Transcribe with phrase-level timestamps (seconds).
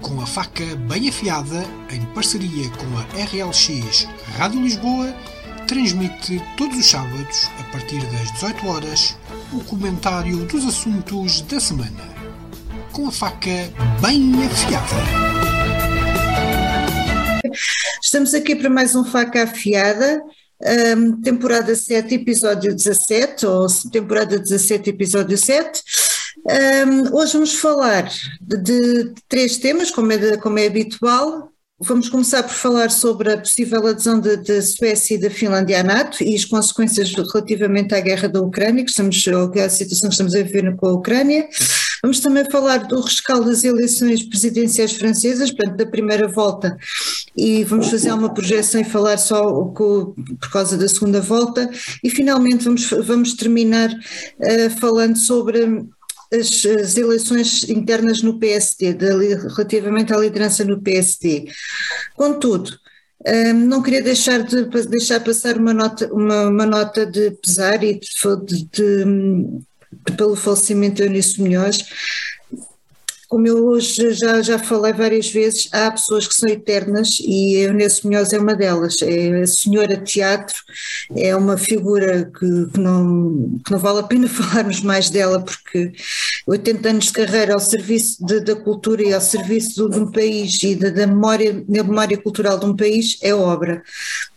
[0.00, 5.14] Com a Faca Bem Afiada, em parceria com a RLX Rádio Lisboa,
[5.66, 9.16] transmite todos os sábados, a partir das 18 horas,
[9.52, 12.08] o comentário dos assuntos da semana.
[12.92, 13.70] Com a faca
[14.00, 15.32] bem afiada.
[18.02, 20.22] Estamos aqui para mais um Faca Afiada.
[20.96, 25.82] Um, temporada 7, episódio 17, ou temporada 17, episódio 7.
[26.44, 31.48] Um, hoje vamos falar de, de, três temas, como é, como é habitual.
[31.78, 36.22] Vamos começar por falar sobre a possível adesão da Suécia e da Finlândia à NATO
[36.22, 40.42] e as consequências relativamente à guerra da Ucrânia, que estamos, a situação que estamos a
[40.42, 41.48] viver com a Ucrânia.
[42.02, 46.76] Vamos também falar do rescaldo das eleições presidenciais francesas, portanto, da primeira volta,
[47.36, 51.70] e vamos fazer uma projeção e falar só com, por causa da segunda volta.
[52.02, 55.84] E finalmente vamos, vamos terminar uh, falando sobre
[56.32, 61.50] as, as, eleições internas no PSD, relativamente à liderança no PSD.
[62.14, 62.70] Contudo,
[63.26, 68.00] um, não queria deixar de deixar passar uma nota, uma, uma nota de pesar e
[68.00, 68.08] de,
[68.44, 71.84] de, de, pelo falecimento de Eunice Munhoz,
[73.32, 77.68] como eu hoje já, já falei várias vezes, há pessoas que são eternas e a
[77.68, 79.00] Eunice Munhoz é uma delas.
[79.00, 80.54] É a senhora teatro,
[81.16, 85.92] é uma figura que, que, não, que não vale a pena falarmos mais dela, porque
[86.46, 90.62] 80 anos de carreira ao serviço de, da cultura e ao serviço de um país
[90.62, 93.82] e da, da memória, da memória cultural de um país é obra.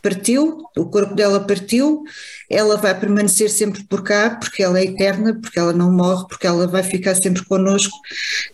[0.05, 2.03] Partiu, o corpo dela partiu,
[2.47, 6.45] ela vai permanecer sempre por cá, porque ela é eterna, porque ela não morre, porque
[6.45, 7.97] ela vai ficar sempre connosco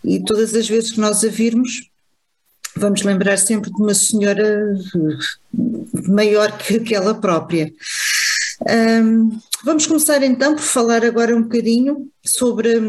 [0.02, 1.90] e todas as vezes que nós a virmos,
[2.74, 4.74] vamos lembrar sempre de uma senhora
[6.08, 7.70] maior que, que ela própria.
[8.66, 12.80] Um, vamos começar então por falar agora um bocadinho sobre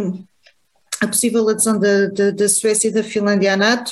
[1.02, 3.92] a possível adesão da, da, da Suécia e da Finlândia à NATO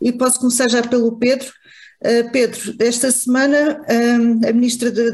[0.00, 1.52] e posso começar já pelo Pedro.
[2.00, 5.10] Uh, Pedro, esta semana uh, a Ministra da,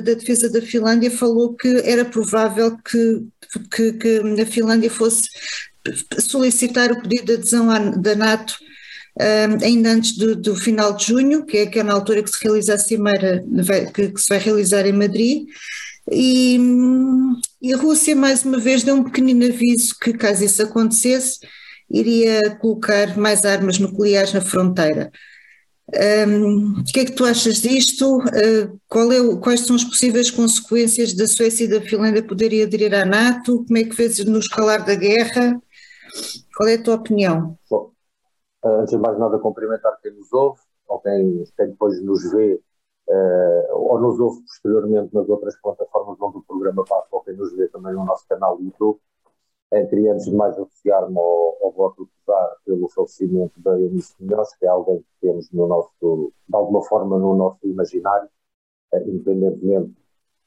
[0.00, 3.26] Defesa da Finlândia falou que era provável que,
[3.74, 5.28] que, que, a Finlândia fosse
[6.20, 8.56] solicitar o pedido de adesão à, da NATO
[9.20, 12.44] uh, ainda antes do, do, final de junho, que é, é na altura que se
[12.44, 13.44] realiza a cimeira
[13.92, 15.48] que, que se vai realizar em Madrid,
[16.10, 16.58] e,
[17.60, 21.40] e, a Rússia, mais uma vez, deu um pequenino aviso que, caso isso acontecesse,
[21.90, 25.10] iria colocar mais armas nucleares na fronteira.
[25.88, 28.18] Um, o que é que tu achas disto?
[28.18, 33.06] Uh, é, quais são as possíveis consequências da Suécia e da Finlândia poderem aderir à
[33.06, 33.64] NATO?
[33.64, 35.58] Como é que vês no escalar da guerra?
[36.54, 37.56] Qual é a tua opinião?
[37.70, 37.92] Bom,
[38.62, 42.60] antes de mais nada, cumprimentar quem nos ouve, ou quem, quem depois nos vê,
[43.08, 47.56] uh, ou nos ouve posteriormente nas outras plataformas onde o programa passa, ou quem nos
[47.56, 49.00] vê também no nosso canal YouTube.
[49.70, 54.54] Queria antes de mais associar-me ao, ao voto de pesar pelo falecimento da Eunice Munhoz,
[54.56, 58.28] que é alguém que temos no nosso, de alguma forma no nosso imaginário,
[58.94, 59.94] uh, independentemente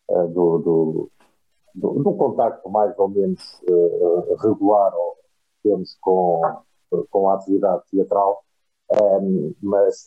[0.09, 1.11] uh, do, do,
[1.75, 5.17] do, do, contacto mais ou menos uh, regular ou
[5.61, 6.41] temos com,
[7.11, 8.43] com a atividade teatral,
[9.61, 10.05] mas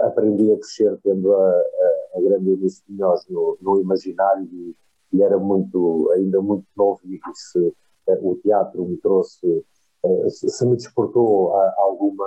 [0.00, 4.74] aprendi a crescer tendo a, a, a grande Eunice Munhoz no, no imaginário e
[5.12, 7.74] e era muito, ainda muito novo e se
[8.08, 9.64] eh, o teatro me trouxe,
[10.04, 12.26] eh, se me desportou a, alguma,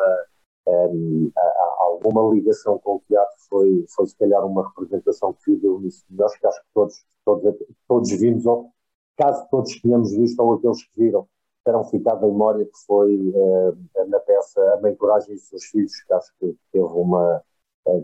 [0.67, 5.43] ehm, a, a, alguma ligação com o teatro foi, foi se calhar uma representação que
[5.43, 7.55] fiz eu nisso melhor, que acho que todos, todos,
[7.87, 8.71] todos vimos, ou
[9.17, 11.27] caso todos tenhamos visto, ou aqueles que viram,
[11.63, 15.93] terão ficado em memória que foi uh, na peça A Mãe Coragem e Seus Filhos,
[16.01, 17.43] que acho que teve uma,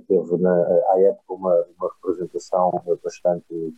[0.08, 0.54] teve na,
[0.90, 2.72] à época uma, uma representação
[3.04, 3.74] bastante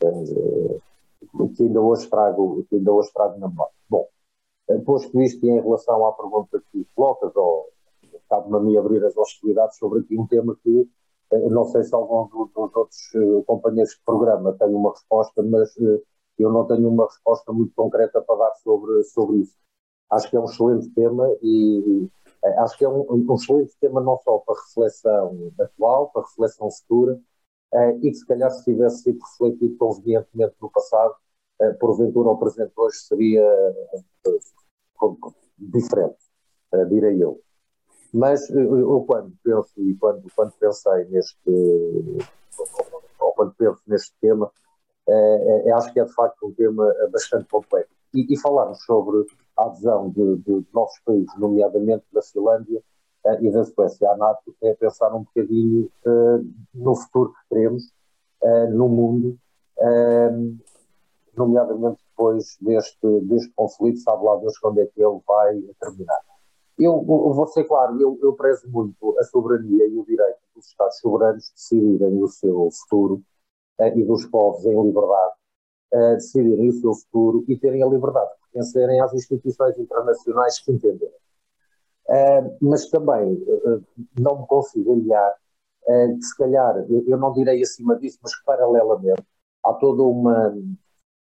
[0.00, 3.72] que ainda hoje trago, que ainda hoje trago na memória.
[3.88, 4.06] Bom,
[4.68, 7.68] eh, posto isto em relação à pergunta que colocas, ou
[8.28, 10.88] cabe-me a mim abrir as hostilidades sobre aqui um tema que
[11.32, 13.12] eh, não sei se algum dos, outros
[13.46, 15.74] companheiros de programa tem uma resposta, mas
[16.38, 19.54] eu não tenho uma resposta muito concreta para dar sobre, sobre isso.
[20.10, 22.08] Acho que é um excelente tema e
[22.58, 27.20] acho que é um, um excelente tema não só para reflexão atual, para reflexão futura,
[27.72, 31.14] uh, e que se calhar se tivesse sido refletido convenientemente no passado,
[31.60, 33.44] uh, porventura o presente hoje seria
[35.02, 36.18] uh, diferente,
[36.88, 37.40] direi eu.
[38.12, 41.38] Mas eu quando penso e quando, quando pensei neste,
[43.20, 44.50] ou quando penso neste tema,
[45.76, 47.94] acho que é de facto um tema bastante complexo.
[48.12, 49.24] E, e falarmos sobre
[49.56, 52.82] a adesão de, de novos países, nomeadamente da Finlândia,
[53.40, 57.84] e da Suécia à NATO é pensar um bocadinho uh, no futuro que queremos
[58.42, 59.38] uh, no mundo,
[61.34, 66.20] nomeadamente depois deste, deste conflito, sabe lá Deus quando é que ele vai terminar.
[66.78, 70.98] Eu, vou ser claro, eu, eu prezo muito a soberania e o direito dos Estados
[70.98, 73.22] soberanos decidirem o seu futuro
[73.78, 75.32] e dos povos em liberdade
[76.16, 81.14] decidirem o seu futuro e terem a liberdade de pertencerem às instituições internacionais que entenderem.
[82.10, 83.84] Uh, mas também uh,
[84.18, 85.32] não me consigo aliar
[85.86, 89.24] que se calhar, eu não direi acima disso, mas paralelamente,
[89.64, 90.54] há toda uma,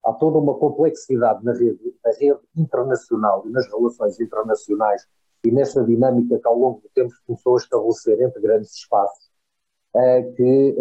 [0.05, 5.05] há toda uma complexidade na rede, na rede internacional e nas relações internacionais
[5.43, 9.29] e nesta dinâmica que ao longo do tempo começou a estabelecer entre grandes espaços,
[10.37, 10.77] que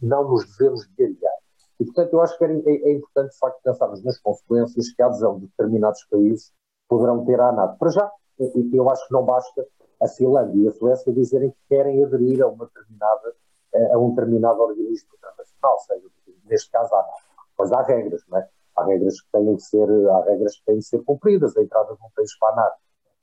[0.00, 1.36] não nos devemos de aliar.
[1.78, 5.06] E, portanto, eu acho que é, é, importante, de facto, pensarmos nas consequências que a
[5.06, 6.52] adesão de determinados países
[6.88, 7.76] poderão ter à NATO.
[7.78, 9.66] Para já, eu acho que não basta
[10.02, 13.34] a Finlândia e a Suécia dizerem que querem aderir a, uma determinada,
[13.74, 16.06] eh, a um determinado organismo internacional, seja,
[16.44, 17.08] neste caso, NATO.
[17.56, 18.48] Pois há regras, não é?
[18.76, 21.56] Há regras que têm que ser, há regras que têm que ser cumpridas.
[21.56, 22.76] A entrada de um país para a NATO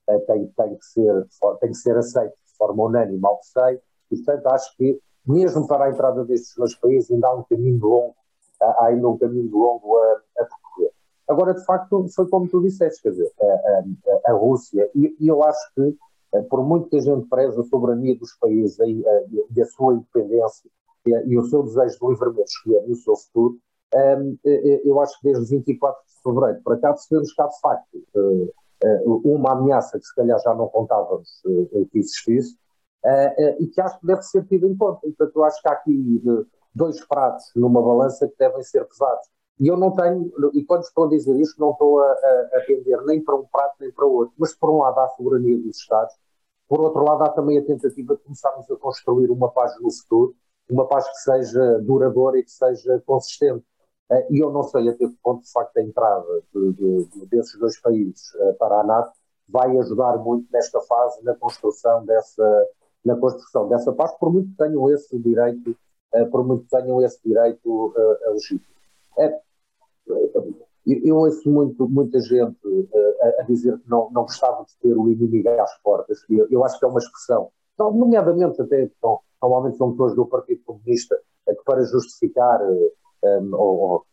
[0.10, 1.28] eh, tem, tem, que ser,
[1.60, 3.80] tem que ser aceito de forma unânime ao que sei,
[4.12, 7.80] e portanto acho que mesmo para a entrada destes dois países ainda há um caminho
[7.80, 8.16] longo,
[8.62, 10.48] há ainda um caminho longo a, a.
[11.28, 15.28] Agora, de facto, foi como tu disseste, quer dizer, a, a, a Rússia, e, e,
[15.28, 15.98] eu acho que,
[16.34, 19.04] eh, por muito que a gente preze a soberania dos países e,
[19.56, 20.70] e a sua independência
[21.06, 23.58] e, e, o seu desejo de livremente escolher o seu futuro,
[23.96, 27.60] um, eh, eu acho que desde 24 de fevereiro para cá percebemos que há de
[27.60, 27.88] facto
[28.84, 32.58] eh, uma ameaça que se calhar já não contávamos eh, que existisse,
[33.06, 35.00] eh, e que acho que deve ser tido em conta.
[35.02, 36.22] Portanto, eu acho que há aqui
[36.76, 39.28] dois pratos numa balança que devem ser pesados.
[39.64, 42.12] E eu não tenho, e quando estou a dizer isto, não estou a,
[42.56, 45.58] atender nem para um prato nem para outro, mas por um lado há a soberania
[45.58, 46.14] dos Estados,
[46.68, 50.36] por outro lado há também a tentativa de começarmos a construir uma paz no futuro,
[50.70, 53.64] uma paz que seja duradoura e que seja consistente.
[54.12, 57.58] Eh, e eu não sei até que ponto, de facto, a entrada de, de, desses
[57.58, 59.14] dois países eh, para a NATO
[59.48, 62.68] vai ajudar muito nesta fase na construção dessa,
[63.06, 65.74] na construção dessa paz, por muito que tenham esse direito,
[66.14, 67.94] eh, por muito que tenham esse direito
[68.28, 68.74] legítimo.
[69.18, 69.40] É,
[70.86, 72.58] eu ouço muito, muita gente
[73.22, 76.64] a, a, dizer que não, não gostava de ter o inimigo às portas, eu, eu
[76.64, 81.64] acho que é uma expressão, nomeadamente até, então, normalmente são pessoas do Partido Comunista, que
[81.66, 84.06] para justificar um, ou,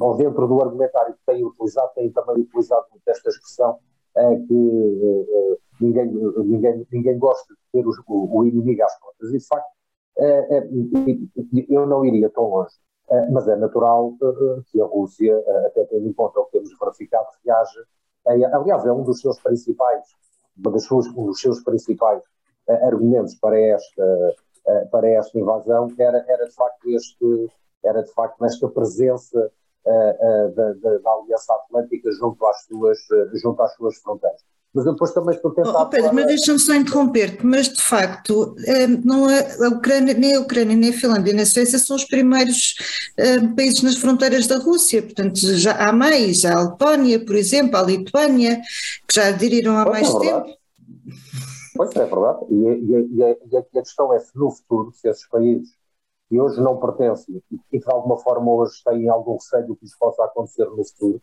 [0.00, 3.78] ou, dentro do argumentário que tem utilizado, tem também utilizado muito esta expressão
[4.16, 6.06] é, que uh, ninguém,
[6.44, 9.30] ninguém, ninguém gosta de ter o, o, inimigo às portas.
[9.30, 9.68] E de facto,
[10.18, 10.68] é, é,
[11.68, 12.74] eu não iria tão longe.
[13.30, 14.12] Mas é natural
[14.70, 17.84] que a Rússia, até tendo em conta o que temos verificado, reaja.
[18.26, 20.04] aliás, é um dos seus principais,
[20.58, 22.22] um dos seus, um dos seus principais
[22.82, 24.36] argumentos para esta,
[24.90, 27.50] para esta invasão era, era de facto este,
[27.82, 29.50] era de facto nesta presença
[30.54, 32.98] da, da, da, Aliança Atlântica junto às suas,
[33.34, 34.44] junto às suas fronteiras.
[34.74, 35.76] Mas depois também estou tentando.
[35.76, 38.54] Oh, Pedro, mas deixa-me só interromper-te, mas de facto,
[39.04, 42.04] não é, a Ucrânia, nem a Ucrânia, nem a Finlândia, nem a Suécia são os
[42.04, 42.74] primeiros
[43.56, 47.82] países nas fronteiras da Rússia, portanto já há mais, há a Letónia, por exemplo, a
[47.82, 48.60] Lituânia,
[49.06, 50.58] que já aderiram há pois mais é tempo.
[51.74, 54.92] Pois é, é verdade, e, e, e, a, e a questão é se no futuro,
[54.92, 55.78] se esses países
[56.28, 59.86] que hoje não pertencem e que de alguma forma hoje têm algum receio do que
[59.86, 61.22] isso possa acontecer no futuro,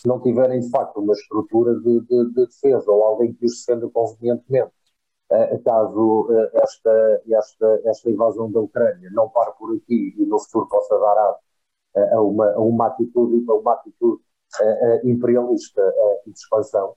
[0.00, 3.64] se não tiverem de facto uma estrutura de, de, de defesa ou alguém que os
[3.64, 4.72] defenda convenientemente,
[5.30, 10.38] uh, caso uh, esta, esta, esta invasão da Ucrânia não pare por aqui e no
[10.38, 11.36] futuro possa dar
[12.14, 14.22] a, uma, a uma atitude, a uma atitude
[15.04, 15.80] imperialista
[16.26, 16.96] e de expansão,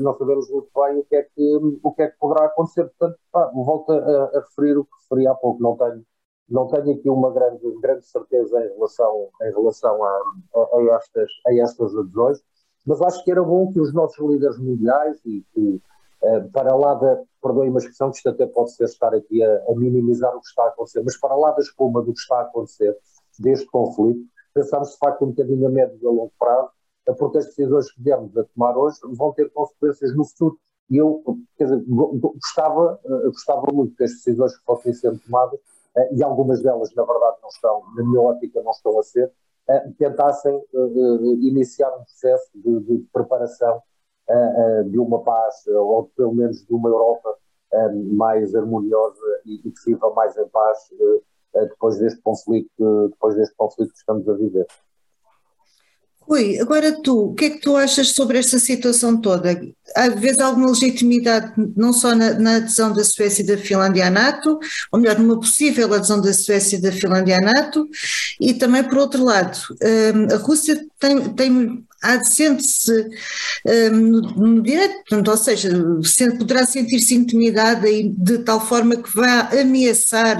[0.00, 2.84] não sabemos muito bem o que, é que, o que é que poderá acontecer.
[2.84, 6.04] Portanto, pá, volto a, a referir o que referi há pouco, não tenho
[6.48, 10.22] não tenho aqui uma grande, grande certeza em relação, em relação a,
[10.54, 12.38] a, a, estas, a estas adesões,
[12.86, 15.82] mas acho que era bom que os nossos líderes mundiais e que,
[16.22, 19.64] eh, para lá da, perdoem uma expressão que isto até pode ser estar aqui a,
[19.68, 22.38] a, minimizar o que está a acontecer, mas para lá da espuma do que está
[22.38, 22.96] a acontecer,
[23.38, 24.20] deste conflito,
[24.54, 26.70] pensarmos de facto um bocadinho a médio e a longo prazo,
[27.18, 30.58] porque as decisões que viemos a tomar hoje vão ter consequências no futuro.
[30.90, 31.22] E eu,
[31.56, 35.60] quer dizer, gostava, eh, gostava muito que as decisões que fossem sendo tomadas
[36.12, 39.32] e algumas delas, na verdade, não estão, na minha ótica, não estão a ser,
[39.68, 43.82] eh, tentassem eh, iniciar um processo de, de preparação
[44.90, 47.34] de uma paz, ou pelo menos de uma Europa
[48.12, 50.90] mais harmoniosa e, e que viva mais em paz
[51.54, 54.66] depois deste conflito, depois deste conflito que estamos a viver.
[56.28, 59.58] Rui, agora tu, o que é que tu achas sobre esta situação toda?
[59.96, 64.10] Há vezes alguma legitimidade não só na, na, adesão da Suécia e da Finlândia à
[64.10, 64.58] NATO,
[64.92, 67.88] ou melhor, numa possível adesão da Suécia e da Finlândia à NATO,
[68.38, 71.87] e também por outro lado, hum, a Rússia tem, tem
[72.24, 73.06] sente-se
[73.92, 75.70] no direito, ou seja,
[76.38, 80.38] poderá sentir-se intimidada de tal forma que vai ameaçar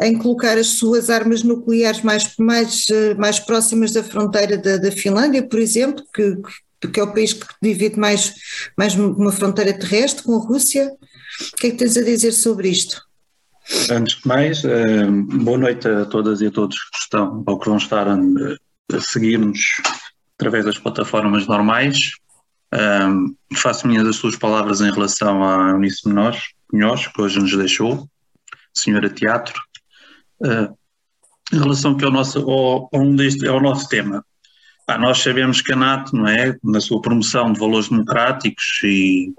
[0.00, 2.86] em colocar as suas armas nucleares mais, mais,
[3.18, 6.36] mais próximas da fronteira da, da Finlândia, por exemplo, que,
[6.88, 8.34] que é o país que divide mais,
[8.76, 10.92] mais uma fronteira terrestre com a Rússia.
[11.52, 13.06] O que é que tens a dizer sobre isto?
[13.90, 15.06] Antes de mais, eh,
[15.42, 18.16] boa noite a todas e a todos que estão ou que vão estar a,
[19.00, 19.60] seguir-nos
[20.38, 22.12] através das plataformas normais.
[22.72, 26.36] Eh, faço minhas as suas palavras em relação à Eunice Menor,
[26.70, 28.08] que hoje nos deixou,
[28.74, 29.60] senhora teatro.
[30.44, 30.68] Eh,
[31.52, 34.24] em relação que ao nosso, ao, ao, deste, ao nosso tema,
[34.88, 39.32] ah, nós sabemos que a NATO, não é, na sua promoção de valores democráticos e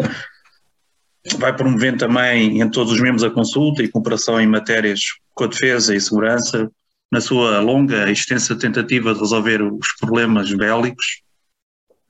[1.37, 5.01] vai promovendo também em todos os membros a consulta e cooperação em matérias
[5.33, 6.69] com a defesa e segurança,
[7.11, 11.21] na sua longa e extensa tentativa de resolver os problemas bélicos,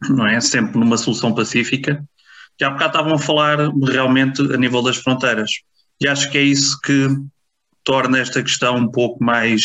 [0.09, 0.39] não é?
[0.41, 2.03] Sempre numa solução pacífica.
[2.57, 5.51] que há bocado estavam a falar realmente a nível das fronteiras.
[6.01, 7.07] E acho que é isso que
[7.83, 9.63] torna esta questão um pouco mais,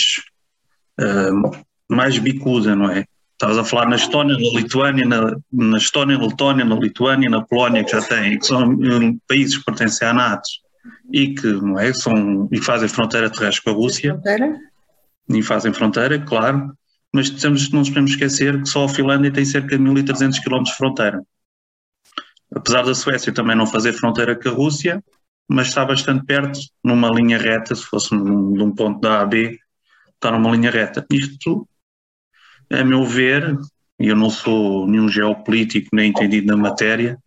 [1.01, 3.05] uh, mais bicuda, não é?
[3.33, 7.43] Estavas a falar na Estónia, na Lituânia, na, na Estónia, na Letónia, na Lituânia, na
[7.43, 10.49] Polónia, que já têm, que são um, países que pertencem à NATO
[11.13, 14.13] e que, não é, são, e fazem fronteira terrestre com a Rússia.
[14.13, 14.57] Fronteira?
[15.33, 16.73] E fazem fronteira, claro.
[17.13, 20.63] Mas temos, não nos podemos esquecer que só a Finlândia tem cerca de 1.300 km
[20.63, 21.23] de fronteira.
[22.55, 25.03] Apesar da Suécia também não fazer fronteira com a Rússia,
[25.49, 28.23] mas está bastante perto, numa linha reta, se fosse de
[28.63, 29.59] um ponto da A a B,
[30.15, 31.05] está numa linha reta.
[31.11, 31.69] Isto
[32.71, 33.57] a meu ver,
[34.01, 37.19] e eu não sou nenhum geopolítico nem entendido na matéria,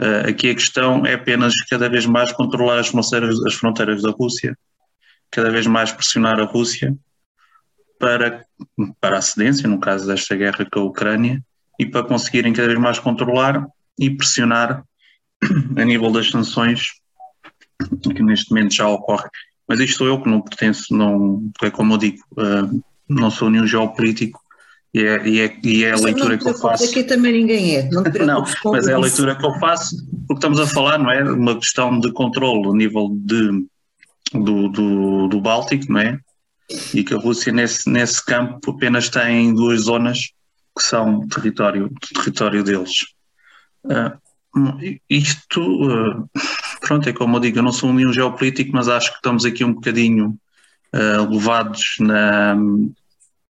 [0.00, 4.10] uh, aqui a questão é apenas cada vez mais controlar as fronteiras, as fronteiras da
[4.10, 4.56] Rússia,
[5.30, 6.96] cada vez mais pressionar a Rússia
[8.00, 8.44] para,
[9.00, 11.40] para a cedência, no caso desta guerra com a Ucrânia,
[11.78, 13.64] e para conseguirem cada vez mais controlar
[13.98, 14.82] e pressionar
[15.76, 16.88] a nível das sanções
[18.02, 19.28] que neste momento já ocorre.
[19.68, 23.50] Mas isto sou eu que não pertenço, não, é como eu digo, uh, não sou
[23.50, 24.40] nenhum geopolítico
[24.92, 26.84] e é, e é, e é a leitura que eu faço.
[26.84, 27.88] Aqui também ninguém é.
[27.90, 31.22] Não, não mas é a leitura que eu faço, porque estamos a falar, não é?
[31.22, 33.66] Uma questão de controle a nível de,
[34.32, 36.18] do, do, do Báltico, não é?
[36.94, 40.30] E que a Rússia, nesse, nesse campo, apenas tem duas zonas
[40.76, 43.06] que são território, território deles.
[43.84, 46.30] Uh, isto, uh,
[46.80, 49.64] pronto, é como eu digo, eu não sou nenhum geopolítico, mas acho que estamos aqui
[49.64, 50.38] um bocadinho
[50.94, 52.56] uh, levados na,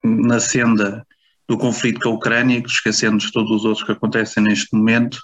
[0.03, 1.07] na senda
[1.49, 5.21] do conflito com a Ucrânia, esquecendo de todos os outros que acontecem neste momento.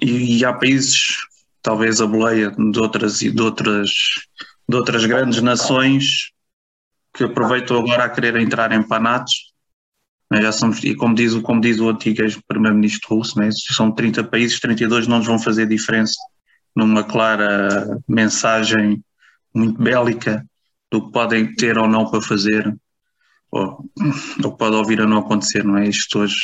[0.00, 1.16] E, e, há países,
[1.62, 3.90] talvez a boleia de outras, de outras,
[4.70, 6.30] de outras grandes nações
[7.12, 9.52] que aproveitam agora a querer entrar em panatos.
[10.30, 14.22] Né, já somos, e como diz, como diz o antigo primeiro-ministro russo, né, são 30
[14.22, 16.14] países, 32 não nos vão fazer diferença
[16.74, 19.02] numa clara mensagem
[19.52, 20.46] muito bélica
[20.88, 22.72] do que podem ter ou não para fazer
[23.50, 23.84] ou,
[24.44, 25.88] ou pode ouvir a não acontecer, não é?
[25.88, 26.36] Isto hoje,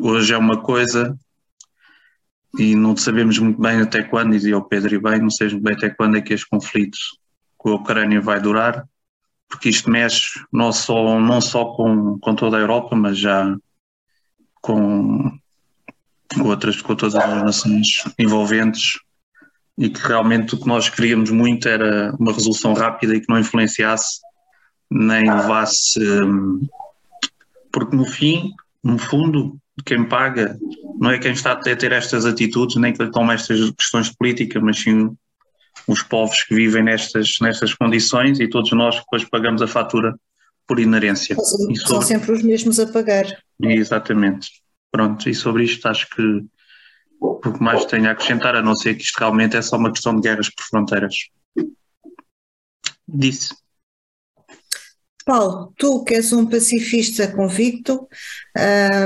[0.00, 1.16] hoje é uma coisa
[2.58, 5.74] e não sabemos muito bem até quando, dizia o Pedro e bem, não sabemos bem
[5.74, 6.98] até quando é que este conflito
[7.56, 8.86] com a Ucrânia vai durar,
[9.48, 13.56] porque isto mexe não só, não só com, com toda a Europa, mas já
[14.60, 15.38] com
[16.44, 18.98] outras, com todas as nações envolventes
[19.78, 23.38] e que realmente o que nós queríamos muito era uma resolução rápida e que não
[23.38, 24.20] influenciasse
[24.90, 25.98] nem levasse.
[26.00, 26.66] Hum,
[27.70, 28.52] porque no fim,
[28.84, 30.58] no fundo, quem paga
[30.98, 34.60] não é quem está a ter estas atitudes, nem quem toma estas questões de política,
[34.60, 35.16] mas sim
[35.86, 40.14] os povos que vivem nestas, nestas condições e todos nós depois pagamos a fatura
[40.66, 41.34] por inerência.
[41.36, 42.06] São, sobre...
[42.06, 43.26] sempre os mesmos a pagar.
[43.60, 44.48] Exatamente.
[44.90, 46.44] Pronto, e sobre isto acho que
[47.20, 49.92] o que mais tenho a acrescentar, a não ser que isto realmente é só uma
[49.92, 51.14] questão de guerras por fronteiras.
[53.06, 53.54] Disse.
[55.24, 58.08] Paulo, tu que és um pacifista convicto,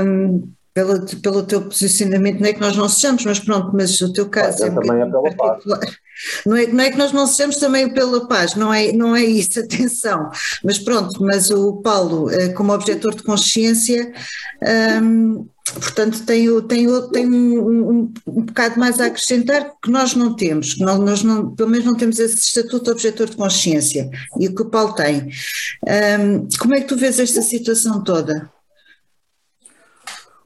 [0.03, 4.13] um, pelo, pelo teu posicionamento, não é que nós não sejamos, mas pronto, mas o
[4.13, 5.79] teu caso é, também é pela particular.
[5.79, 5.97] Paz.
[6.45, 9.23] Não é, não é que nós não sejamos também pela paz, não é, não é
[9.23, 10.29] isso, atenção.
[10.63, 14.13] Mas pronto, mas o Paulo, eh, como objetor de consciência,
[15.01, 20.35] um, portanto, tem, tem, tem um, um, um, bocado mais a acrescentar que nós não
[20.35, 24.11] temos, que nós, nós não, pelo menos não temos esse estatuto de objetor de consciência,
[24.39, 25.29] e o que o Paulo tem.
[26.59, 28.47] como é que tu vês esta situação toda?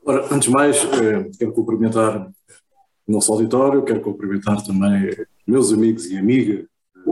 [0.03, 2.27] Ora, antes de mais, eh, quero cumprimentar
[3.07, 5.15] o nosso auditório, quero cumprimentar também
[5.45, 7.11] meus amigos e amigas eh,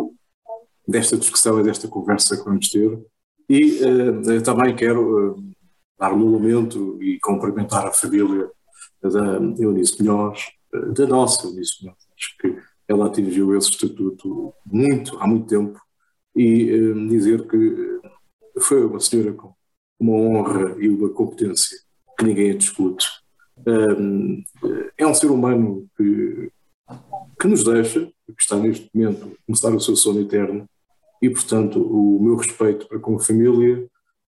[0.88, 3.00] desta discussão e desta conversa que vamos ter.
[3.48, 5.44] E uh, também quero uh,
[6.00, 8.50] dar um lamento e cumprimentar a família
[9.02, 10.52] da Eunice Melhores,
[10.96, 12.08] da nossa Eunice Melhores.
[12.16, 15.80] Acho que ela atingiu esse estatuto muito, há muito tempo,
[16.36, 18.00] e dizer que
[18.60, 19.54] foi uma senhora com
[20.00, 21.89] uma honra e uma competência
[22.20, 23.08] que ninguém a discute.
[23.66, 24.44] Um,
[24.98, 26.52] é um ser humano que,
[27.40, 30.68] que nos deixa, que está neste momento a começar o seu sono eterno,
[31.22, 33.88] e portanto o meu respeito para com a família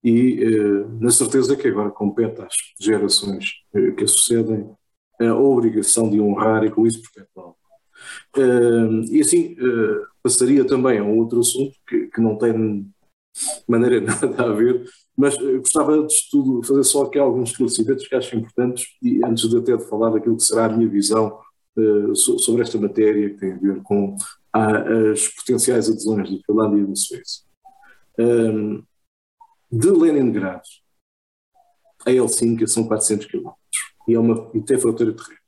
[0.02, 4.70] e uh, na certeza que agora compete às gerações uh, que a sucedem
[5.20, 7.56] a obrigação de honrar e com isso perpetuá-lo.
[8.36, 9.56] Uh, e assim
[10.22, 12.86] passaria também a um outro assunto que, que não tem
[13.68, 14.84] maneira nada a ver,
[15.16, 19.58] mas gostava de tudo fazer só aqui alguns esclarecimentos que acho importantes e antes de
[19.58, 21.38] até de falar daquilo que será a minha visão
[21.76, 24.16] uh, sobre esta matéria que tem a ver com
[24.52, 27.44] a, as potenciais adesões da Finlândia e da Suécia.
[28.18, 28.82] Um,
[29.70, 30.62] de Leningrado
[32.04, 33.50] a Helsínquia são 400 km
[34.08, 35.38] e, é uma, e tem fronteira terrestre.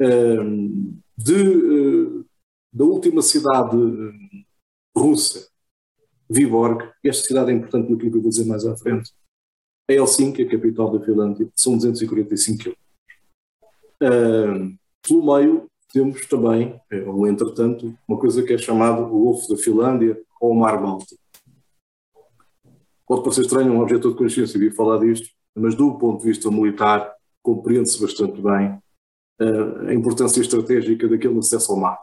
[0.00, 2.26] Um, de, uh,
[2.72, 3.76] da última cidade
[4.94, 5.48] russa
[6.28, 9.12] Viborg, esta cidade é importante no que eu vou dizer mais à frente,
[9.88, 12.72] a Helsinki, a capital da Finlândia, são 245 km.
[14.02, 19.56] Uh, pelo meio temos também, ou entretanto, uma coisa que é chamada o Golfo da
[19.56, 21.20] Finlândia ou o Mar Báltico.
[23.06, 26.50] Pode parecer estranho um objeto de consciência vir falar disto, mas do ponto de vista
[26.50, 28.78] militar compreende-se bastante bem
[29.40, 31.98] uh, a importância estratégica daquele acesso ao mar.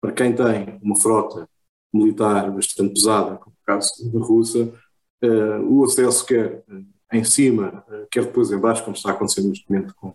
[0.00, 1.48] Para quem tem uma frota
[1.92, 4.72] militar bastante pesada, como o caso da Rússia,
[5.24, 6.62] uh, o acesso quer
[7.12, 10.14] em cima, uh, quer depois em baixo, como está acontecendo neste momento com,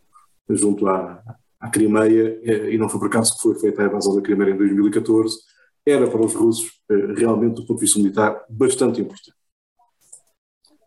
[0.49, 1.21] junto à,
[1.59, 2.39] à Crimeia,
[2.69, 5.37] e não foi por acaso que foi feita a invasão da Crimeia em 2014,
[5.85, 6.81] era para os russos
[7.15, 9.35] realmente, do ponto de vista militar, bastante importante.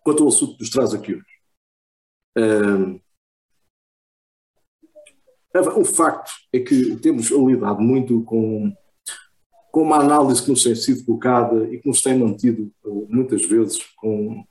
[0.02, 1.24] Quanto ao assunto que nos traz aqui hoje.
[5.76, 8.72] o facto é que temos lidado muito com
[9.78, 12.68] com uma análise que nos tem sido colocada e que nos tem mantido
[13.08, 14.44] muitas vezes com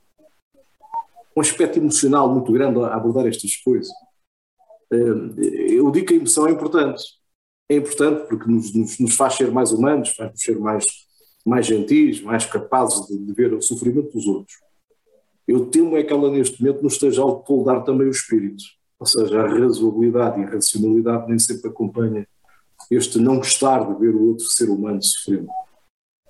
[1.36, 3.92] um aspecto emocional muito grande a abordar estas coisas.
[4.90, 7.02] Eh, eu digo que a emoção é importante.
[7.68, 10.86] É importante porque nos, nos, nos faz ser mais humanos, faz-nos ser mais,
[11.44, 14.56] mais gentis, mais capazes de, de, ver o sofrimento dos outros.
[15.46, 18.64] Eu temo é que ela neste momento nos esteja a toldar também o espírito.
[18.98, 22.26] Ou seja, a razoabilidade e a racionalidade nem sempre acompanha
[22.90, 25.48] este não gostar de ver o outro ser humano sofrendo,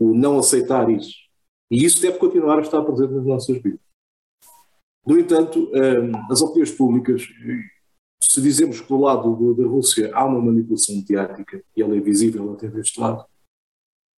[0.01, 1.15] o não aceitar isso.
[1.71, 3.81] E isso deve continuar a estar presente nas nossas vidas.
[5.07, 7.23] No entanto, hum, as opiniões públicas,
[8.21, 12.53] se dizemos que do lado da Rússia há uma manipulação mediática e ela é visível
[12.53, 13.25] até deste lado,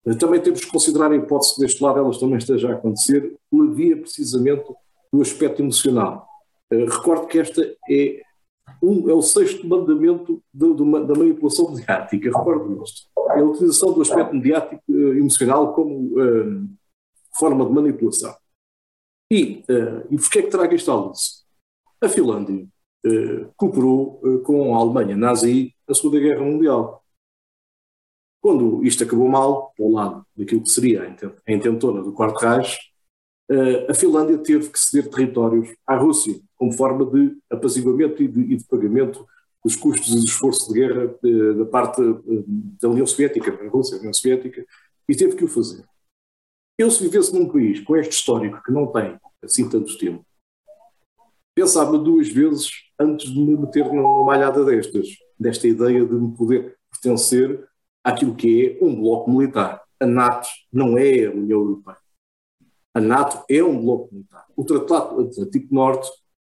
[0.06, 3.36] eh, também temos que considerar a hipótese que deste lado elas também esteja a acontecer
[3.50, 4.64] pela via precisamente
[5.12, 6.26] do aspecto emocional.
[6.72, 8.22] Eh, recordo que esta é
[8.82, 13.08] um, é o sexto mandamento de, de uma, da manipulação mediática, recordo isto.
[13.30, 16.68] É a utilização do aspecto mediático uh, emocional como uh,
[17.38, 18.34] forma de manipulação.
[19.30, 21.44] E, uh, e porquê é que trago isto à luz?
[22.00, 22.66] A Finlândia
[23.56, 27.02] cooperou com a Alemanha nazi na Segunda Guerra Mundial.
[28.42, 31.16] Quando isto acabou mal, ao lado daquilo que seria
[31.46, 32.78] a intentona do Quarto Reich,
[33.88, 38.56] a Finlândia teve que ceder territórios à Rússia como forma de apaziguamento e de, e
[38.56, 39.26] de pagamento
[39.64, 42.44] dos custos e do esforço de guerra eh, da parte eh,
[42.80, 44.64] da União Soviética, da Rússia, da União Soviética,
[45.08, 45.84] e teve que o fazer.
[46.78, 50.24] Eu, se vivesse num país com este histórico que não tem assim tanto tempo,
[51.54, 55.08] pensava duas vezes antes de me meter numa malhada destas,
[55.38, 57.68] desta ideia de me poder pertencer
[58.02, 59.82] àquilo que é um bloco militar.
[59.98, 61.99] A NATO não é a União Europeia.
[62.92, 64.46] A NATO é um bloco militar.
[64.56, 66.10] O Tratado Atlântico Norte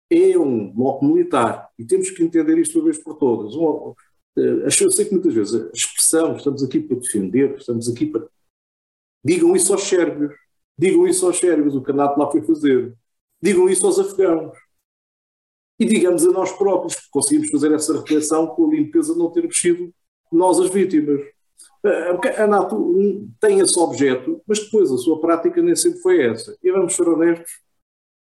[0.09, 3.55] é um bloco militar e temos que entender isto uma vez por todas.
[3.55, 3.95] Um, uh,
[4.35, 8.27] eu sei que muitas vezes a expressão estamos aqui para defender, estamos aqui para.
[9.23, 10.33] Digam isso aos sérvios,
[10.77, 12.95] digam isso aos sérvios, o que a NATO lá foi fazer,
[13.41, 14.57] digam isso aos afegãos.
[15.79, 19.31] E digamos a nós próprios, que conseguimos fazer essa reflexão com a limpeza de não
[19.31, 19.93] termos sido
[20.31, 21.21] nós as vítimas.
[22.38, 26.56] A NATO tem esse objeto, mas depois a sua prática nem sempre foi essa.
[26.62, 27.52] E vamos ser honestos,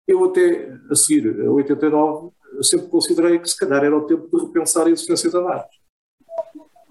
[0.06, 4.44] eu até, a seguir, a 89, sempre considerei que se calhar era o tempo de
[4.44, 5.68] repensar a existência da NATO.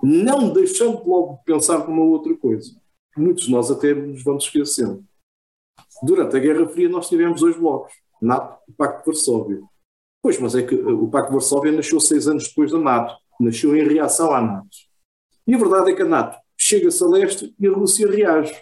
[0.01, 2.71] Não deixando logo de pensar numa outra coisa.
[3.17, 5.03] Muitos de nós até nos vamos esquecendo.
[6.03, 9.61] Durante a Guerra Fria nós tivemos dois blocos, NATO e Pacto de Varsóvia.
[10.21, 13.15] Pois, mas é que uh, o Pacto de Varsóvia nasceu seis anos depois da NATO.
[13.39, 14.69] Nasceu em reação à NATO.
[15.49, 18.55] E a verdade é que a NATO chega-se a leste e a Rússia reage.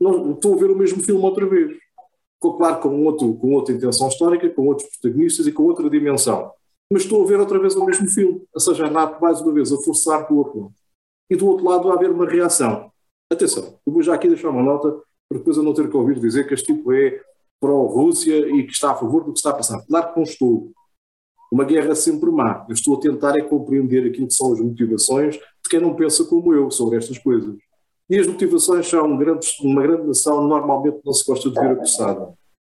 [0.00, 1.76] Não, estou a ver o mesmo filme outra vez.
[2.40, 6.52] claro, com, outro, com outra intenção histórica, com outros protagonistas e com outra dimensão.
[6.88, 9.52] Mas estou a ver outra vez o mesmo filme, ou seja, a NATO mais uma
[9.52, 10.72] vez a forçar pelo lado.
[11.28, 12.92] E do outro lado a haver uma reação.
[13.28, 14.88] Atenção, eu vou já aqui deixar uma nota,
[15.28, 17.20] para depois eu não ter que ouvir dizer que este tipo é
[17.60, 19.84] pró-Rússia e que está a favor do que está a passar.
[19.84, 20.70] Claro que não estou.
[21.50, 22.64] Uma guerra é sempre má.
[22.68, 25.40] Eu estou a tentar é compreender aquilo que são as motivações
[25.70, 27.56] quem não pensa como eu sobre estas coisas.
[28.10, 32.34] E as motivações são grandes, uma grande nação normalmente não se gosta de ver acossada.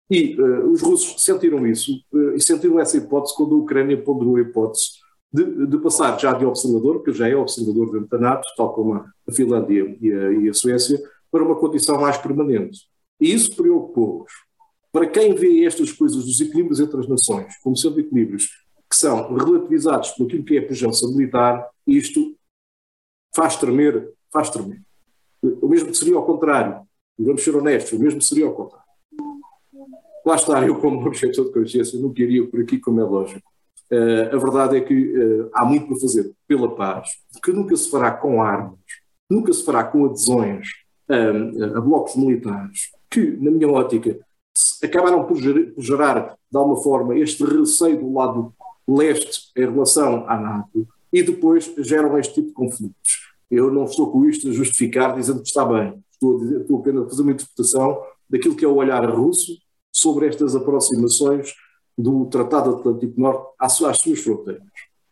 [0.09, 4.35] E uh, os russos sentiram isso, uh, e sentiram essa hipótese quando a Ucrânia ponderou
[4.35, 4.91] a hipótese
[5.33, 8.93] de, de, passar já de observador, que já é observador dentro da NATO, tal como
[8.93, 11.01] a, Finlândia e a, e a Suécia,
[11.31, 12.81] para uma condição mais permanente.
[13.19, 14.31] E isso preocupou-os.
[14.91, 18.49] Para quem vê estas coisas dos equilíbrios entre as nações como sendo equilíbrios
[18.87, 22.35] que são relativizados por aquilo que é a pujança militar, isto
[23.35, 24.81] faz tremer, faz tremer.
[25.41, 26.81] O mesmo seria ao contrário.
[27.17, 28.83] Vamos ser honestos, o mesmo seria ao contrário.
[30.25, 33.47] Lá está, eu como objetor de consciência não queria por aqui, como é lógico.
[33.91, 37.09] Uh, a verdade é que uh, há muito para fazer pela paz,
[37.43, 38.79] que nunca se fará com armas,
[39.29, 40.67] nunca se fará com adesões
[41.75, 44.17] a blocos militares, que, na minha ótica,
[44.81, 45.37] acabaram por
[45.77, 48.53] gerar, de alguma forma, este receio do lado
[48.87, 53.22] leste em relação à NATO e depois geram este tipo de conflitos.
[53.53, 56.79] Eu não estou com isto a justificar dizendo que está bem, estou, a dizer, estou
[56.79, 59.57] apenas a fazer uma interpretação daquilo que é o olhar russo
[59.91, 61.53] sobre estas aproximações
[61.97, 64.63] do Tratado Atlântico Norte às, às suas fronteiras.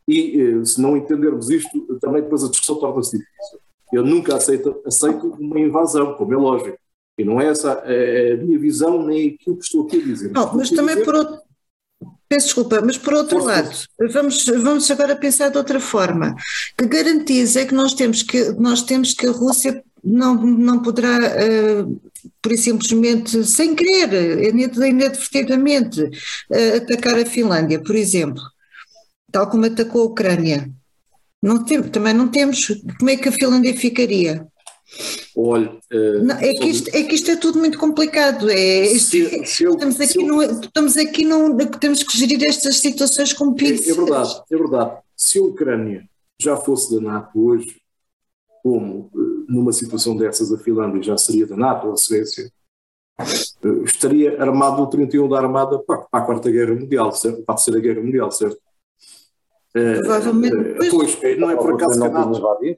[0.07, 3.59] E eh, se não entendermos isto, também depois a discussão torna-se difícil.
[3.93, 6.77] Eu nunca aceito, aceito uma invasão, como é lógico.
[7.17, 10.31] E não é essa a minha visão, nem aquilo que estou aqui a dizer.
[10.31, 11.05] Não, mas também dizer...
[11.05, 11.39] por outro,
[12.31, 13.69] Peço desculpa, mas por outro por lado,
[14.13, 16.33] vamos, vamos agora pensar de outra forma.
[16.77, 21.17] Que garantias é que nós temos que, nós temos que a Rússia não, não poderá,
[21.17, 22.01] uh,
[22.41, 28.41] por simplesmente, sem querer, inadvertidamente, uh, atacar a Finlândia, por exemplo,
[29.29, 30.71] tal como atacou a Ucrânia?
[31.43, 32.65] Não tem, também não temos.
[32.97, 34.47] Como é que a Finlândia ficaria?
[35.35, 38.49] Olha, uh, não, é, que isto, é que isto é tudo muito complicado.
[38.49, 43.31] É, se, se eu, estamos, aqui eu, estamos aqui num, temos que gerir estas situações
[43.31, 43.87] com pinças.
[43.87, 44.97] É, é, verdade, é verdade.
[45.15, 46.03] Se a Ucrânia
[46.39, 47.77] já fosse da NATO hoje,
[48.61, 52.51] como uh, numa situação dessas a Finlândia já seria da NATO ou a Suécia,
[53.63, 57.41] uh, estaria armado o 31 da Armada para, para, a Quarta Guerra Mundial, certo?
[57.43, 58.59] para a Terceira Guerra Mundial, certo?
[59.71, 60.89] Provavelmente.
[60.89, 62.77] pois, não é por acaso que a NATO.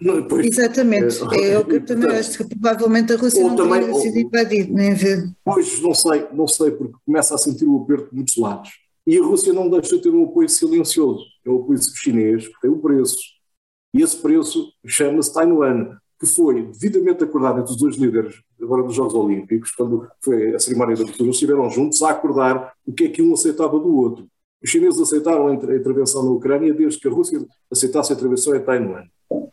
[0.00, 3.56] Não, pois, Exatamente, é, é o que eu também acho que provavelmente a Rússia não
[3.56, 5.30] também, teria sido invadida, nem ver.
[5.44, 8.70] Pois, não sei, não sei, porque começa a sentir o aperto de muitos lados.
[9.06, 12.60] E a Rússia não deixa de ter um apoio silencioso, é o apoio chinês, que
[12.60, 13.16] tem um preço.
[13.94, 18.94] E esse preço chama-se Taiwan, que foi devidamente acordado entre os dois líderes, agora dos
[18.94, 23.08] Jogos Olímpicos, quando foi a cerimónia da abertura, estiveram juntos a acordar o que é
[23.08, 24.28] que um aceitava do outro.
[24.62, 28.64] Os chineses aceitaram a intervenção na Ucrânia desde que a Rússia aceitasse a intervenção em
[28.64, 29.04] Taiwan.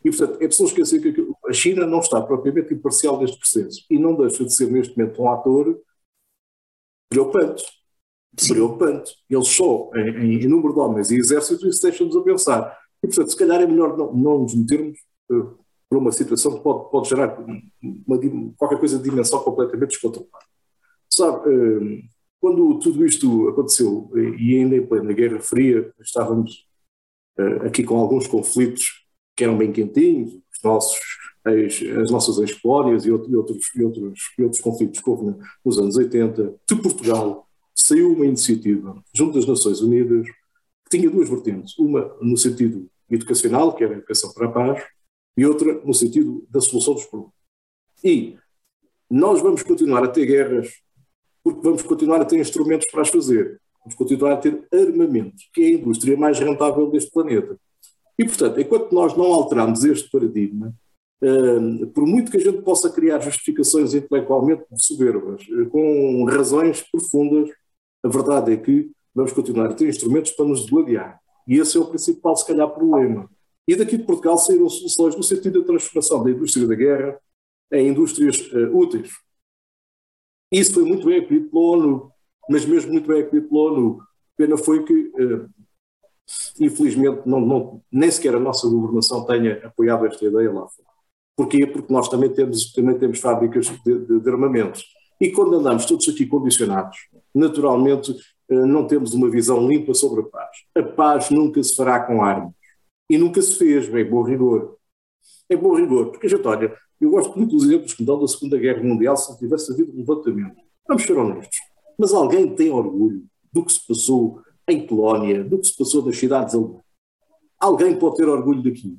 [0.04, 4.00] E, portanto, é preciso esquecer que a China não está propriamente imparcial neste processo e
[4.00, 5.80] não deixa de ser, neste momento, um ator
[7.10, 7.64] preocupante.
[8.38, 8.54] Sim.
[8.54, 9.16] Preocupante.
[9.30, 12.78] Eles só, em, em, número de homens e exército, isso deixa-nos a pensar.
[13.04, 14.98] E, portanto, se calhar é melhor não, não nos metermos
[15.32, 15.58] uh,
[15.90, 20.46] por uma situação que pode, pode gerar uma, qualquer coisa de dimensão completamente descontrolada.
[21.10, 22.02] Sabe, uh,
[22.40, 26.66] quando tudo isto aconteceu, e ainda em plena Guerra Fria, estávamos
[27.40, 31.00] uh, aqui com alguns conflitos que eram bem quentinhos, os nossos,
[31.44, 35.36] as, as nossas ex-colónias e, outros, e, outros, e, outros, e outros conflitos que houve
[35.64, 41.28] nos anos 80, de Portugal saiu uma iniciativa junto das Nações Unidas que tinha duas
[41.28, 44.84] vertentes, uma no sentido educacional, que era a educação para a paz,
[45.38, 47.34] e outra no sentido da solução dos problemas.
[48.04, 48.38] E
[49.10, 50.70] nós vamos continuar a ter guerras
[51.46, 53.62] porque vamos continuar a ter instrumentos para as fazer.
[53.84, 57.56] Vamos continuar a ter armamento, que é a indústria mais rentável deste planeta.
[58.18, 60.74] E, portanto, enquanto nós não alterarmos este paradigma,
[61.22, 67.52] uh, por muito que a gente possa criar justificações intelectualmente soberbas, uh, com razões profundas,
[68.04, 71.20] a verdade é que vamos continuar a ter instrumentos para nos degladiar.
[71.48, 73.30] E esse é o principal, se calhar, problema.
[73.68, 77.20] E daqui de Portugal saíram soluções no sentido da transformação da indústria da guerra
[77.72, 79.12] em indústrias uh, úteis.
[80.56, 82.12] Isso foi muito bem acolhido pela ONU,
[82.50, 84.00] mas mesmo muito bem acolhido pela ONU.
[84.38, 85.12] Pena foi que
[86.62, 90.88] infelizmente não, não, nem sequer a nossa governação tenha apoiado esta ideia lá fora.
[91.36, 91.68] Porquê?
[91.68, 94.86] Porque nós também temos, também temos fábricas de, de, de armamentos.
[95.20, 96.98] E quando andamos todos aqui condicionados,
[97.34, 98.16] naturalmente
[98.50, 100.58] eh, não temos uma visão limpa sobre a paz.
[100.74, 102.54] A paz nunca se fará com armas.
[103.10, 104.78] E nunca se fez, é bom rigor.
[105.50, 108.20] É bom rigor, porque a gente olha, eu gosto muito dos exemplos que me dão
[108.20, 110.56] da Segunda Guerra Mundial, se tivesse havido um levantamento
[110.88, 111.58] Vamos ser honestos.
[111.98, 116.18] Mas alguém tem orgulho do que se passou em Polónia, do que se passou nas
[116.18, 116.82] cidades alemãs?
[117.60, 118.98] Alguém pode ter orgulho daquilo?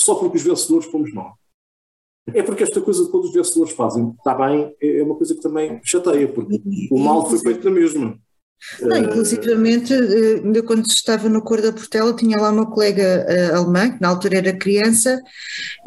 [0.00, 1.34] Só porque os vencedores fomos nós.
[2.28, 5.40] É porque esta coisa de quando os vencedores fazem, está bem, é uma coisa que
[5.40, 8.18] também chateia, porque o mal foi feito na mesma.
[8.80, 13.56] Não, inclusivamente, eh, eu quando estava no Cor da Portela tinha lá uma colega uh,
[13.56, 15.20] alemã, que na altura era criança,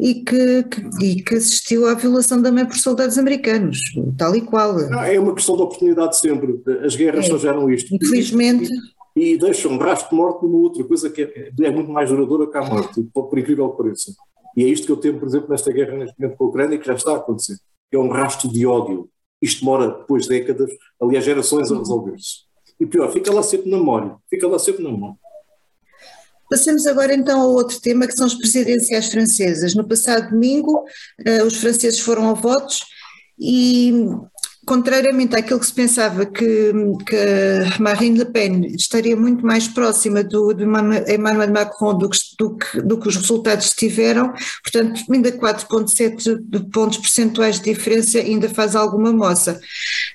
[0.00, 3.78] e que, que, e que assistiu à violação da mãe por soldados americanos,
[4.16, 4.74] tal e qual.
[4.74, 6.60] Não, é uma questão de oportunidade sempre.
[6.84, 7.94] As guerras é, só geram isto.
[7.94, 8.70] Infelizmente.
[9.16, 12.10] E, e, deixam um rastro de morte numa outra coisa que é, é, muito mais
[12.10, 14.12] duradoura que a morte, por incrível que pareça.
[14.56, 16.78] E é isto que eu temo, por exemplo, nesta guerra neste momento com a Ucrânia,
[16.78, 17.56] que já está a acontecer.
[17.92, 19.08] É um rastro de ódio.
[19.40, 22.45] Isto demora depois décadas, aliás, gerações a resolver-se.
[22.78, 24.16] E pior, fica lá sempre na memória.
[24.28, 25.16] Fica lá sempre na memória.
[26.48, 29.74] Passemos agora então ao outro tema, que são as presidenciais francesas.
[29.74, 30.84] No passado domingo,
[31.26, 32.84] uh, os franceses foram a votos
[33.38, 33.92] e
[34.66, 36.72] contrariamente àquilo que se pensava que,
[37.06, 42.56] que Marine Le Pen estaria muito mais próxima do, de Emmanuel Macron do que, do,
[42.56, 48.74] que, do que os resultados tiveram, portanto ainda 4,7 pontos percentuais de diferença ainda faz
[48.74, 49.60] alguma moça.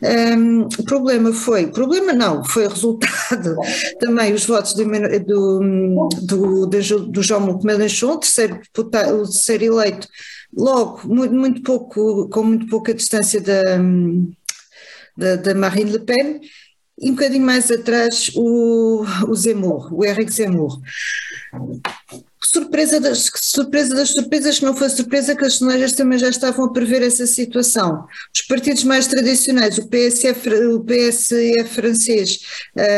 [0.04, 3.56] Um, o problema foi, problema não, foi resultado
[4.02, 4.84] também os votos do,
[5.24, 6.68] do, do,
[7.08, 10.08] do João Mélenchon, terceiro, deputado, o terceiro eleito,
[10.58, 13.80] logo, muito, muito pouco, com muito pouca distância da
[15.18, 16.42] da, da Marine Le Pen,
[17.02, 20.80] e um bocadinho mais atrás o, o Zemmour, o Eric Zemmour.
[22.44, 26.66] Surpresa das, surpresa das surpresas, que não foi surpresa que as sondagens também já estavam
[26.66, 28.06] a prever essa situação.
[28.36, 32.40] Os partidos mais tradicionais, o PSF, o PSE francês,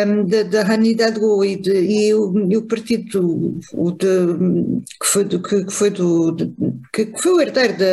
[0.07, 0.97] um, da, da Anne
[1.45, 6.31] e, de, e, o, e, o, partido o de, que, foi do, que, foi do,
[6.31, 6.53] de,
[6.91, 7.85] que, que foi o herdeiro da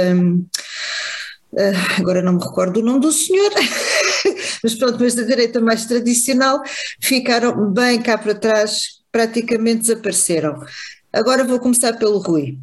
[1.52, 3.50] Uh, agora não me recordo o nome do senhor,
[4.62, 6.62] mas pronto, mas da direita mais tradicional
[7.00, 10.62] ficaram bem cá para trás, praticamente desapareceram.
[11.12, 12.58] Agora vou começar pelo Rui.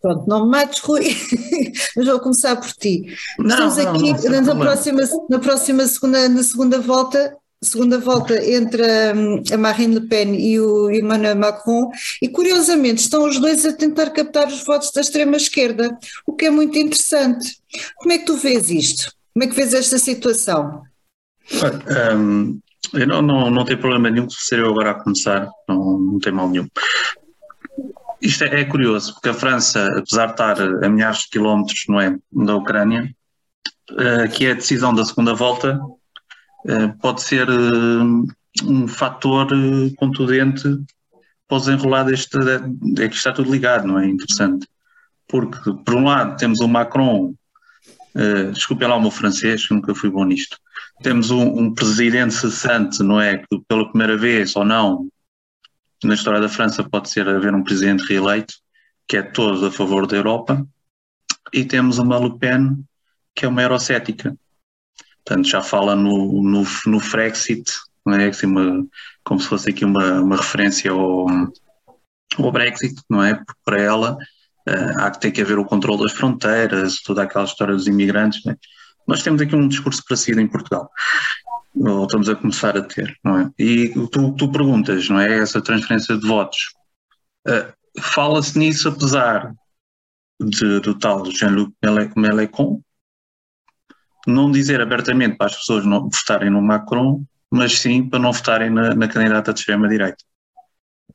[0.00, 1.04] Pronto, não me mates, Rui,
[1.96, 3.16] mas vou começar por ti.
[3.38, 8.34] Não, Estamos aqui não, não, na, próxima, na próxima segunda, na segunda volta segunda volta
[8.44, 8.82] entre
[9.52, 14.10] a Marine Le Pen e o Emmanuel Macron e curiosamente estão os dois a tentar
[14.10, 15.96] captar os votos da extrema esquerda,
[16.26, 17.56] o que é muito interessante.
[17.96, 19.10] Como é que tu vês isto?
[19.36, 20.82] Como é que vês esta situação?
[22.16, 22.58] Um,
[22.94, 26.18] eu não, não, não tenho problema nenhum se ser eu agora a começar, não, não
[26.18, 26.66] tem mal nenhum.
[28.22, 32.00] Isto é, é, curioso, porque a França, apesar de estar a milhares de quilómetros não
[32.00, 33.14] é, da Ucrânia,
[33.90, 35.78] uh, que é a decisão da segunda volta,
[36.66, 39.48] eh, pode ser eh, um fator
[39.98, 40.66] contundente
[41.46, 42.38] para desenrolar deste.
[42.98, 44.06] É que está tudo ligado, não é?
[44.06, 44.66] Interessante.
[45.28, 47.34] Porque, por um lado, temos o Macron,
[48.16, 50.58] uh, desculpem lá o meu francês, nunca fui bom nisto.
[51.02, 53.38] Temos um, um, presidente cessante, não é?
[53.38, 55.08] Que pela primeira vez ou não,
[56.02, 58.54] na história da França, pode ser haver um presidente reeleito,
[59.06, 60.66] que é todo a favor da Europa.
[61.52, 62.84] E temos uma Le Pen,
[63.34, 64.36] que é uma eurocética.
[65.24, 67.70] Portanto, já fala no, no, no Frexit,
[68.04, 68.28] não é?
[68.28, 68.86] Assim, uma,
[69.22, 71.26] como se fosse aqui uma, uma referência ao,
[72.38, 73.42] ao Brexit, não é?
[73.64, 74.16] Para ela
[74.68, 78.44] uh, há que ter que haver o controle das fronteiras, toda aquela história dos imigrantes.
[78.46, 78.56] É?
[79.06, 80.90] Nós temos aqui um discurso parecido em Portugal.
[81.74, 83.50] Ou estamos a começar a ter, não é?
[83.58, 85.38] E tu, tu perguntas, não é?
[85.38, 86.58] Essa transferência de votos.
[87.46, 89.54] Uh, Fala-se nisso apesar
[90.40, 91.72] de, do tal Jean-Luc
[92.16, 92.82] Mélenchon,
[94.26, 98.70] não dizer abertamente para as pessoas não votarem no Macron, mas sim para não votarem
[98.70, 100.22] na, na candidata de extrema-direita.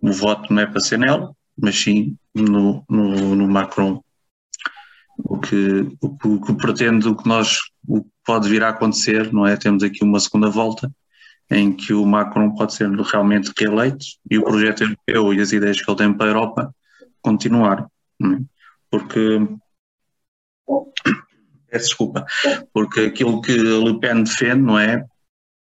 [0.01, 4.03] O voto não é para ser nela, mas sim no, no, no Macron.
[5.17, 8.69] O que, o, que, o que pretende, o que nós, o que pode vir a
[8.69, 9.55] acontecer, não é?
[9.55, 10.91] Temos aqui uma segunda volta
[11.49, 15.81] em que o Macron pode ser realmente reeleito e o projeto europeu e as ideias
[15.81, 16.75] que ele tem para a Europa
[17.21, 17.87] continuar.
[18.21, 18.39] É?
[18.89, 19.39] Porque
[21.71, 22.25] Peço desculpa,
[22.73, 25.05] porque aquilo que Le Pen defende, não é?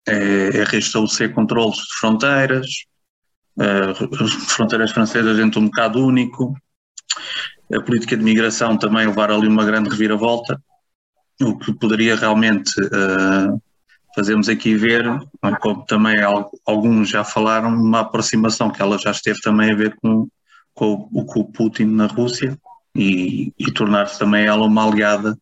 [0.07, 0.13] É,
[0.59, 2.67] é restabelecer controles de fronteiras,
[3.60, 6.56] uh, fronteiras francesas dentro de um bocado único,
[7.74, 10.62] a política de migração também levar ali uma grande reviravolta,
[11.41, 13.62] o que poderia realmente uh,
[14.15, 15.56] fazermos aqui ver, é?
[15.62, 16.17] como também
[16.65, 20.28] alguns já falaram, uma aproximação que ela já esteve também a ver com,
[20.74, 22.58] com, o, com o Putin na Rússia
[22.95, 25.38] e, e tornar-se também ela uma aliada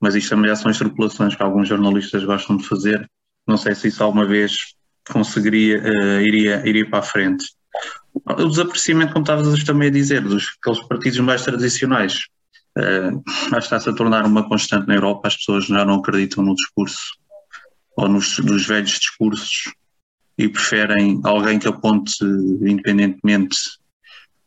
[0.00, 3.10] mas isto também já são extrapolações que alguns jornalistas gostam de fazer.
[3.46, 4.75] Não sei se isso alguma vez
[5.10, 7.44] conseguiria, uh, iria, iria para a frente.
[8.24, 12.20] O desaparecimento, como estavas também a dizer, dos aqueles partidos mais tradicionais,
[12.78, 17.16] uh, está-se a tornar uma constante na Europa, as pessoas já não acreditam no discurso
[17.96, 19.72] ou nos, nos velhos discursos
[20.38, 23.56] e preferem alguém que aponte, independentemente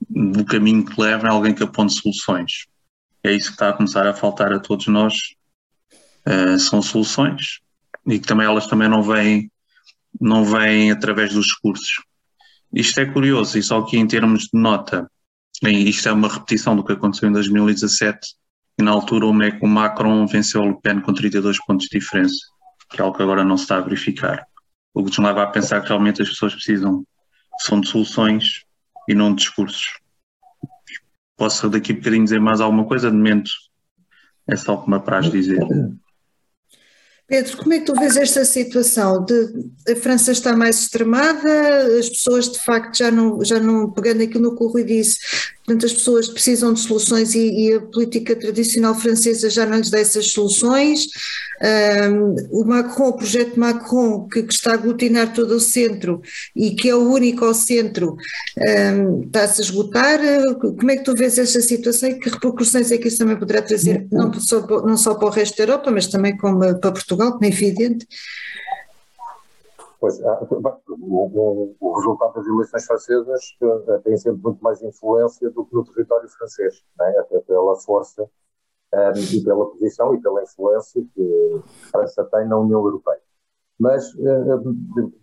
[0.09, 2.67] do caminho que leva, alguém que aponte soluções.
[3.23, 5.15] É isso que está a começar a faltar a todos nós.
[6.25, 7.59] Uh, são soluções
[8.05, 9.49] e que também elas também não vêm,
[10.19, 12.03] não vêm através dos discursos.
[12.73, 15.09] Isto é curioso e só que em termos de nota,
[15.63, 18.19] isto é uma repetição do que aconteceu em 2017
[18.79, 22.37] e na altura o Macron venceu o Le Pen com 32 pontos de diferença,
[22.89, 24.45] que é algo que agora não se está a verificar.
[24.93, 27.03] O que nos leva a pensar que realmente as pessoas precisam
[27.59, 28.63] são de soluções
[29.07, 29.99] e não de discursos.
[31.35, 33.09] Posso daqui a bocadinho dizer mais alguma coisa?
[33.09, 33.51] De momento
[34.47, 35.59] é só o que me apraz dizer.
[37.29, 39.23] Pedro, como é que tu vês esta situação?
[39.23, 39.53] De,
[39.87, 44.45] a França está mais extremada, as pessoas de facto já não, já não pegando aquilo
[44.45, 45.19] no que o Rui disse,
[45.69, 49.91] portanto as pessoas precisam de soluções e, e a política tradicional francesa já não lhes
[49.91, 51.05] dá essas soluções.
[51.61, 56.21] Um, o Macron, o projeto Macron, que, que, está a aglutinar todo o centro
[56.55, 58.15] e que é o único ao centro,
[58.95, 60.19] um, está-se a esgotar.
[60.59, 63.61] Como é que tu vês esta situação e que repercussões é que isso também poderá
[63.61, 67.33] trazer, não só, não só para o resto da Europa, mas também como para Portugal,
[67.33, 68.07] como é evidente?
[69.99, 70.39] Pois, ah,
[70.89, 75.83] o, o, resultado das eleições francesas eh, tem sempre muito mais influência do que no
[75.83, 77.17] território francês, né?
[77.19, 78.23] até pela força
[78.93, 83.21] um, e pela posição e pela influência que a França tem na União Europeia.
[83.77, 85.13] Mas, uh,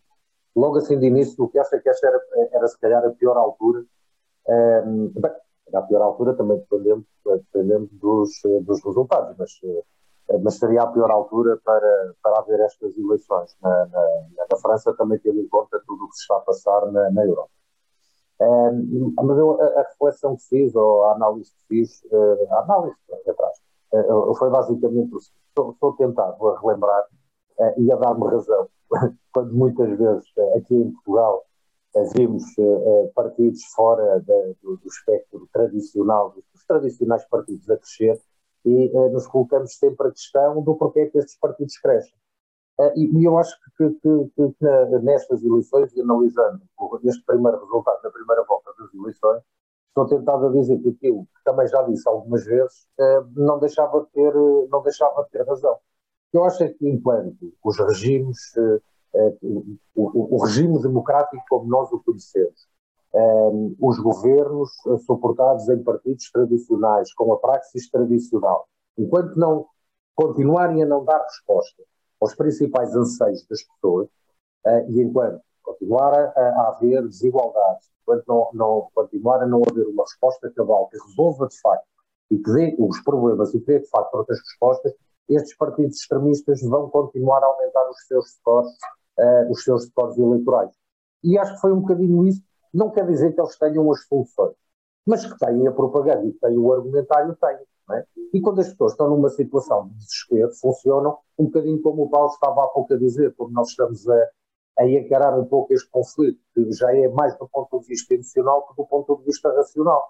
[0.55, 2.21] logo assim de início, o que acho é que esta era,
[2.53, 3.83] era se calhar a pior altura,
[4.87, 5.33] um, bem,
[5.73, 8.31] a pior altura também dependendo, dependendo dos,
[8.63, 9.53] dos resultados, mas,
[10.43, 13.57] mas seria a pior altura para, para haver estas eleições.
[13.63, 16.87] Na, na, na França também tendo em conta tudo o que se está a passar
[16.93, 17.51] na, na Europa.
[18.39, 22.61] Um, mas eu, a, a, reflexão que fiz, ou a análise que fiz, uh, a
[22.61, 23.59] análise atrás,
[23.93, 27.05] uh, foi basicamente o seguinte: estou, tentado a relembrar
[27.59, 28.69] uh, e a dar-me razão,
[29.33, 30.25] quando muitas vezes
[30.57, 31.45] aqui em Portugal
[32.15, 32.45] vimos
[33.15, 38.21] partidos fora do, do, espectro tradicional, dos tradicionais partidos a crescer,
[38.67, 42.15] e nos colocamos sempre a questão do porquê é que estes partidos crescem.
[42.79, 46.61] Uh, e, eu acho que, que, que, que, nestas eleições, e analisando
[47.05, 49.43] este primeiro resultado na primeira volta das eleições,
[49.89, 54.01] estou tentado a dizer que aquilo que também já disse algumas vezes, uh, não, deixava
[54.03, 54.35] de ter,
[54.69, 55.79] não deixava de ter razão.
[56.33, 58.83] Eu acho é que enquanto os regimes, uh,
[59.95, 62.69] o, o, regime democrático como nós o conhecemos,
[63.81, 64.71] os governos
[65.07, 69.67] suportados em partidos tradicionais, com a praxis tradicional, enquanto não
[70.15, 71.83] continuarem a não dar resposta
[72.21, 74.09] aos principais anseios das pessoas
[74.67, 79.87] uh, e enquanto continuar a, a, haver desigualdades, enquanto não, não, continuar a não haver
[79.87, 81.87] uma resposta cabal que resolva de facto
[82.31, 84.95] e que dê os problemas e que dê de facto outras respostas,
[85.29, 88.73] estes partidos extremistas vão continuar a aumentar os seus scores,
[89.19, 90.71] uh, os seus scores eleitorais.
[91.23, 92.43] E acho que foi um bocadinho isso.
[92.73, 94.55] Não quer dizer que eles tenham as soluções,
[95.07, 97.59] mas que têm a propaganda e que têm o argumentário, têm.
[97.93, 98.05] É?
[98.33, 102.31] E quando as pessoas estão numa situação de desespero, funcionam um bocadinho como o Paulo
[102.31, 104.29] estava há pouco a dizer, porque nós estamos a,
[104.81, 108.67] a encarar um pouco este conflito, que já é mais do ponto de vista emocional
[108.67, 110.03] que do ponto de vista racional.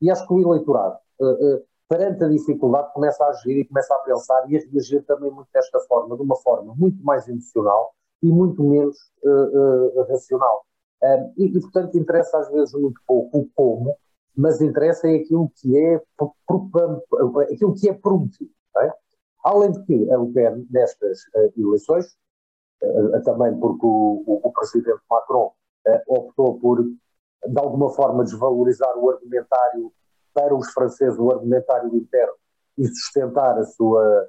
[0.00, 3.94] E acho que o eleitorado, uh, uh, perante a dificuldade, começa a agir e começa
[3.94, 7.94] a pensar e a reagir também muito desta forma, de uma forma muito mais emocional
[8.22, 10.66] e muito menos uh, racional.
[11.36, 13.96] E, e, portanto, interessa às vezes muito pouco o como,
[14.36, 16.00] mas interessa é aquilo que é,
[17.52, 18.50] aquilo que é prometido.
[18.78, 18.92] É?
[19.44, 22.16] Além de que a UPN, nestas uh, eleições,
[22.82, 25.52] uh, também porque o, o, o presidente Macron
[25.86, 29.92] uh, optou por, de alguma forma, desvalorizar o argumentário
[30.32, 32.34] para os franceses, o argumentário interno,
[32.78, 34.28] e sustentar a sua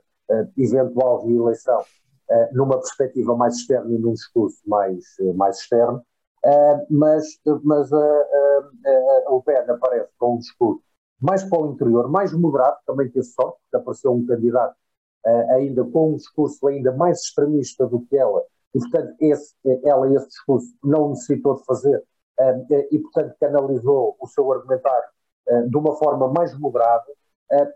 [0.57, 1.81] eventual reeleição
[2.51, 5.05] numa perspectiva mais externa e num discurso mais,
[5.35, 6.03] mais externo,
[6.45, 10.83] Uh, mas mas uh, uh, o PEN aparece com um discurso
[11.21, 14.75] mais para o interior, mais moderado, também teve sorte, porque apareceu um candidato
[15.51, 18.43] ainda com um discurso ainda mais extremista do que ela,
[18.75, 22.03] e portanto esse, ela esse discurso não necessitou de fazer,
[22.91, 25.07] e portanto canalizou o seu argumentário
[25.69, 27.05] de uma forma mais moderada,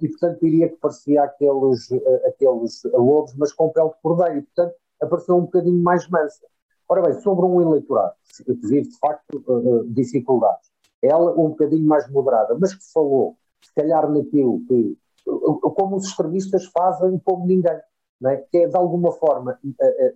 [0.02, 1.90] e portanto diria que parecia aqueles,
[2.28, 6.46] aqueles lobos, mas com pele de cordeiro, e portanto apareceu um bocadinho mais mansa.
[6.90, 8.16] Ora bem, sobre um eleitorado
[8.46, 10.70] que vive de facto uh, dificuldades,
[11.02, 16.06] ela um bocadinho mais moderada, mas que falou, se calhar naquilo que, uh, como os
[16.06, 17.80] extremistas fazem como ninguém,
[18.26, 18.38] é?
[18.38, 19.60] que é de alguma forma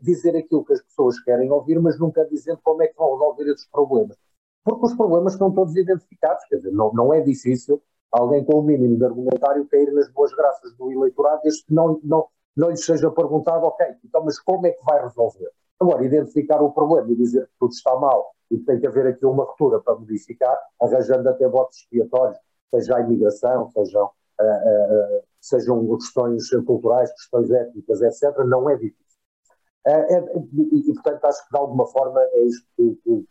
[0.02, 3.52] dizer aquilo que as pessoas querem ouvir, mas nunca dizendo como é que vão resolver
[3.52, 4.18] esses problemas.
[4.64, 8.64] Porque os problemas estão todos identificados, quer dizer, não, não é difícil alguém com o
[8.64, 12.86] mínimo de argumentário cair nas boas graças do eleitorado, desde que não, não, não lhes
[12.86, 15.50] seja perguntado, ok, então mas como é que vai resolver?
[15.82, 19.08] Agora, identificar o problema e dizer que tudo está mal e que tem que haver
[19.08, 22.38] aqui uma ruptura para modificar, arranjando até votos expiatórios,
[22.70, 29.02] seja a imigração, sejam, uh, uh, sejam questões culturais, questões étnicas, etc., não é difícil.
[29.88, 30.20] É,
[30.54, 33.26] e, e, portanto, acho que de alguma forma é isto que, que,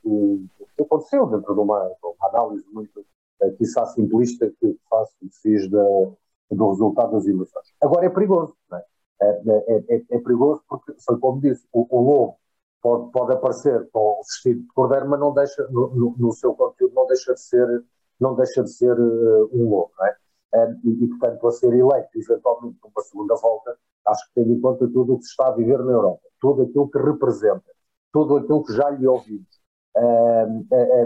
[0.77, 3.07] que aconteceu dentro de uma, de uma análise muito,
[3.43, 6.17] uh, quiçá simplista, que faço e fiz do
[6.51, 7.73] resultado das eleições.
[7.81, 8.85] Agora é perigoso, não é?
[9.23, 12.39] É, é, é, é, perigoso porque, foi como disse, o, o lobo
[12.81, 16.95] pode, pode aparecer com o vestido de cordeiro, mas não deixa, no, no, seu conteúdo
[16.95, 17.85] não deixa de ser,
[18.19, 20.17] não deixa de ser uh, um lobo, não é?
[20.55, 24.61] Um, e, e, portanto, para ser eleito eventualmente numa segunda volta, acho que tendo em
[24.61, 27.71] conta tudo o que se está a viver na Europa, tudo aquilo que representa,
[28.13, 29.61] tudo aquilo que já lhe ouvimos,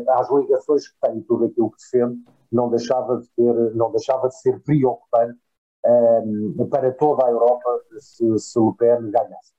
[0.08, 4.40] as ligações que tem, tudo aquilo que defende, não deixava de ter, não deixava de
[4.40, 5.38] ser preocupante
[5.86, 9.52] um, para toda a Europa se, se Le Pen ganhasse.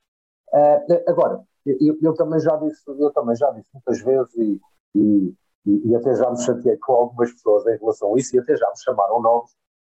[0.53, 4.61] Uh, agora, eu, eu, também já disse, eu também já disse muitas vezes e,
[4.95, 8.55] e, e, até já me chateei com algumas pessoas em relação a isso e até
[8.55, 9.51] já me chamaram nomes,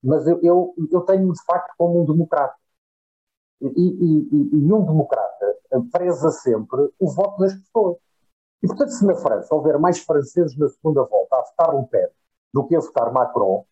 [0.03, 2.55] mas eu, eu, eu tenho de facto como um democrata.
[3.61, 5.57] E, e, um democrata
[5.91, 7.97] preza sempre o voto das pessoas.
[8.63, 12.09] E, portanto, se na França houver mais franceses na segunda volta a votar Le Pen
[12.53, 13.65] do que a votar Macron,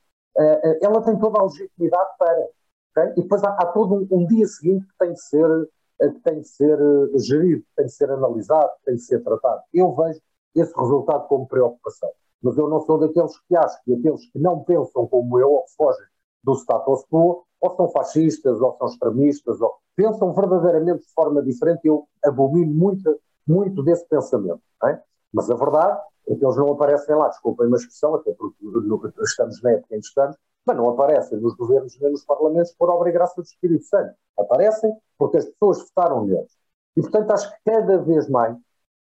[0.80, 2.49] ela tem toda a legitimidade para.
[2.91, 3.12] Okay?
[3.16, 5.68] E depois há, há todo um, um, dia seguinte que tem de ser,
[6.01, 6.78] eh, que tem de ser
[7.16, 9.62] gerido, tem de ser analisado, tem de ser tratado.
[9.72, 10.20] Eu vejo
[10.55, 12.11] esse resultado como preocupação.
[12.43, 15.64] Mas eu não sou daqueles que acham que aqueles que não pensam como eu ou
[15.64, 16.05] que fogem
[16.43, 21.80] do status quo ou são fascistas ou são extremistas ou pensam verdadeiramente de forma diferente.
[21.85, 24.61] Eu abomino muito, muito desse pensamento.
[25.32, 28.57] Mas a verdade é que eles não aparecem lá, desculpem uma expressão, até porque
[29.22, 32.89] estamos na época em que estamos, mas não aparecem nos governos nem nos parlamentos por
[32.89, 34.14] obra e graça do Espírito Santo.
[34.39, 36.53] Aparecem porque as pessoas votaram neles.
[36.97, 38.57] E, portanto, acho que cada vez mais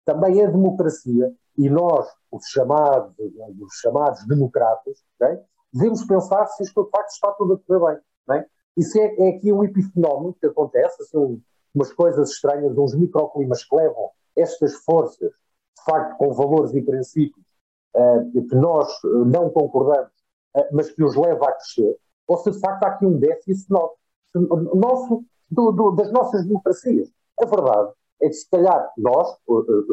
[0.06, 5.38] também a democracia, e nós, os chamados, os chamados democratas, okay,
[5.72, 8.38] devemos pensar se isto de facto está tudo a correr bem.
[8.38, 8.46] É?
[8.78, 11.42] Isso é, é, aqui um epifenómeno que acontece, assim,
[11.76, 15.32] umas coisas estranhas, uns microclimas que levam estas forças
[15.82, 17.46] de facto, com valores e princípios
[17.96, 20.12] uh, que nós eh, não concordamos,
[20.56, 23.70] uh, mas que os leva a crescer, ou se de facto há aqui um déficit
[23.70, 23.96] nosso,
[24.36, 27.10] nosso do, do, das nossas democracias.
[27.42, 29.36] A verdade é que, se calhar, nós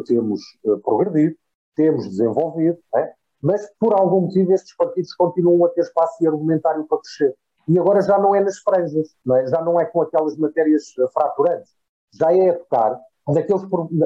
[0.05, 0.41] temos
[0.83, 1.35] progredido,
[1.75, 3.11] temos desenvolvido, é?
[3.41, 7.35] mas por algum motivo estes partidos continuam a ter espaço e argumentário para crescer.
[7.67, 9.47] E agora já não é nas franjas, não é?
[9.47, 11.73] já não é com aquelas matérias fraturantes,
[12.13, 13.61] já é a tocar naqueles,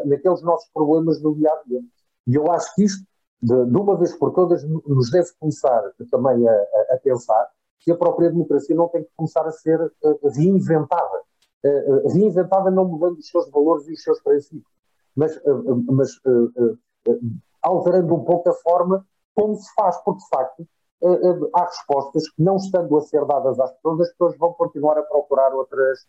[0.06, 1.82] naqueles nossos problemas do dia a dia.
[2.28, 3.04] E eu acho que isto,
[3.42, 6.54] de, de uma vez por todas, nos deve começar também a,
[6.92, 7.50] a, pensar
[7.80, 9.80] que a própria democracia não tem que começar a ser
[10.36, 11.22] reinventada.
[12.14, 14.72] Reinventada não mudando os seus valores e os seus princípios,
[15.16, 15.40] mas,
[15.92, 16.12] mas
[17.62, 19.06] alterando um pouco a forma
[19.36, 20.68] como se faz, porque de facto
[21.54, 25.04] há respostas que, não estando a ser dadas às pessoas, as pessoas vão continuar a
[25.04, 26.06] procurar outras,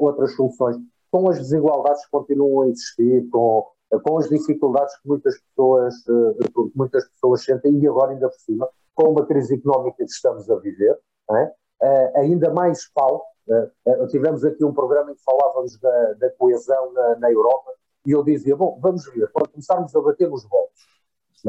[0.00, 0.76] outras soluções
[1.16, 3.66] com as desigualdades que continuam a existir, com,
[4.02, 8.68] com as dificuldades que muitas pessoas, uh, muitas pessoas sentem, e agora ainda por cima,
[8.94, 10.98] com uma crise económica que estamos a viver,
[11.30, 11.44] é?
[11.44, 13.24] uh, ainda mais pau.
[13.48, 17.72] Uh, tivemos aqui um programa em que falávamos da, da coesão na, na, Europa,
[18.04, 20.84] e eu dizia, bom, vamos ver, quando começarmos a bater nos votos,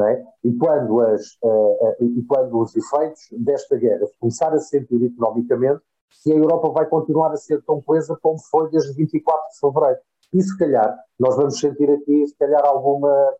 [0.00, 0.24] é?
[0.44, 1.36] e, quando as,
[2.00, 7.32] e quando os efeitos desta guerra começar a sentir economicamente, se a Europa vai continuar
[7.32, 10.00] a ser tão coesa como foi desde 24 de fevereiro.
[10.32, 13.34] E se calhar nós vamos sentir aqui, se calhar, alguma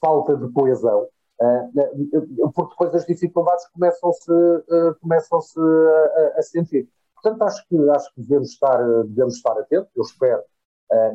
[0.00, 1.06] falta de coesão,
[1.40, 6.88] uh, porque depois as dificuldades começam-se uh, começam a, a, sentir.
[7.14, 9.90] Portanto, acho que, acho que devemos, estar, devemos estar atentos.
[9.94, 10.42] Eu espero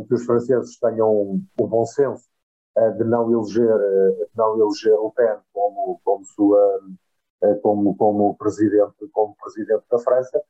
[0.07, 2.23] que os franceses tenham o bom senso
[2.97, 6.79] de não eleger, de não eleger Le Pen como, como, sua,
[7.61, 10.41] como, como, presidente, como presidente da França,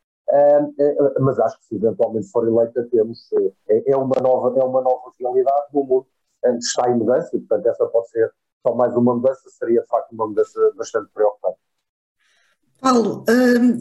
[1.19, 3.29] mas acho que se eventualmente for eleita temos
[3.69, 6.07] é, é, uma nova é uma nova realidade no mundo
[6.57, 8.31] está em mudança e portanto essa pode ser
[8.65, 11.57] só mais uma mudança seria de facto uma mudança bastante preocupante.
[12.81, 13.23] Paulo,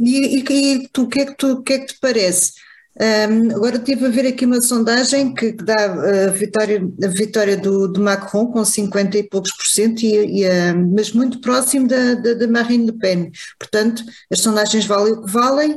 [0.00, 2.52] e, e, tu, o que é que que é que te parece?
[3.00, 7.56] Um, agora estive a ver aqui uma sondagem que, que dá a vitória, a vitória
[7.56, 12.14] do, do, Macron com 50 e poucos por cento, e, e, mas muito próximo da,
[12.14, 13.32] da, da, Marine Le Pen.
[13.58, 15.72] Portanto, as sondagens valem o que valem.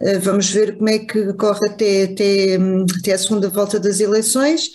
[0.00, 2.56] Uh, vamos ver como é que corre até, até,
[2.98, 4.70] até a segunda volta das eleições.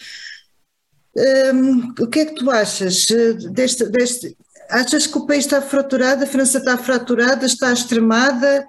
[1.15, 3.07] Um, o que é que tu achas
[3.53, 4.35] deste, deste
[4.69, 8.67] achas que o país está fraturado, a França está fraturada, está extremada,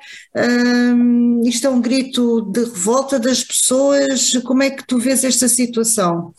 [0.95, 5.49] hum, isto é um grito de revolta das pessoas, como é que tu vês esta
[5.49, 6.35] situação?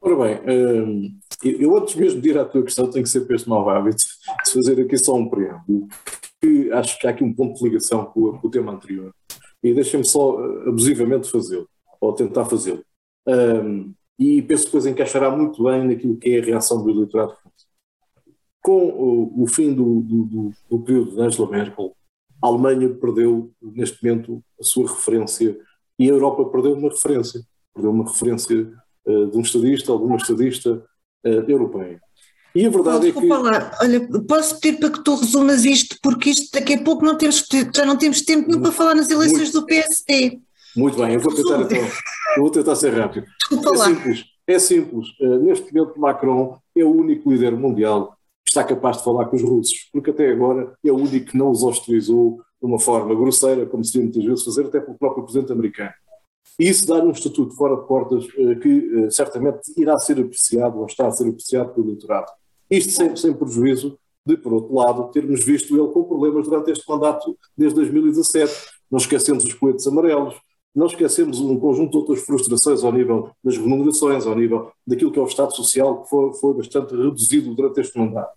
[0.00, 3.36] Ora bem, hum, eu antes mesmo de ir à tua questão tenho que ser para
[3.36, 4.04] este mau hábito
[4.44, 5.88] de fazer aqui só um preâmbulo,
[6.40, 9.12] que acho que há aqui um ponto de ligação com, com o tema anterior,
[9.62, 11.68] e deixem-me só uh, abusivamente fazê-lo,
[12.00, 12.82] ou tentar fazê-lo.
[13.26, 17.34] Um, e penso que depois encaixará muito bem naquilo que é a reação do eleitorado
[18.70, 21.92] com o, o fim do, do, do, período de Angela Merkel,
[22.40, 25.58] a Alemanha perdeu, neste momento, a sua referência
[25.98, 27.42] e a Europa perdeu uma referência.
[27.74, 28.72] Perdeu uma referência
[29.06, 30.84] uh, de um estadista ou de uma estadista
[31.26, 32.00] uh, europeia.
[32.54, 33.26] E a verdade é que.
[33.26, 33.72] Lá.
[33.82, 37.44] Olha, posso pedir para que tu resumas isto, porque isto daqui a pouco não temos,
[37.74, 40.40] já não temos tempo nenhum para falar nas eleições muito, do PSD.
[40.76, 41.78] Muito bem, eu vou tentar então.
[42.36, 43.26] Eu vou tentar ser rápido.
[43.40, 43.84] Desculpa é lá.
[43.86, 44.24] simples.
[44.46, 45.08] É simples.
[45.20, 48.16] Uh, neste momento, Macron é o único líder mundial
[48.46, 51.50] está capaz de falar com os russos, porque até agora é o único que não
[51.50, 55.52] os hostilizou de uma forma grosseira, como se muitas vezes fazer, até pelo próprio presidente
[55.52, 55.92] americano.
[56.58, 60.78] E isso dá-lhe um estatuto fora de portas eh, que eh, certamente irá ser apreciado
[60.78, 62.30] ou está a ser apreciado pelo eleitorado.
[62.70, 66.88] Isto sem, sem prejuízo de, por outro lado, termos visto ele com problemas durante este
[66.88, 68.52] mandato desde 2017.
[68.90, 70.34] Não esquecemos os coletes amarelos,
[70.74, 75.18] não esquecemos um conjunto de outras frustrações ao nível das remunerações, ao nível daquilo que
[75.18, 78.34] é o Estado Social, que foi, foi bastante reduzido durante este mandato.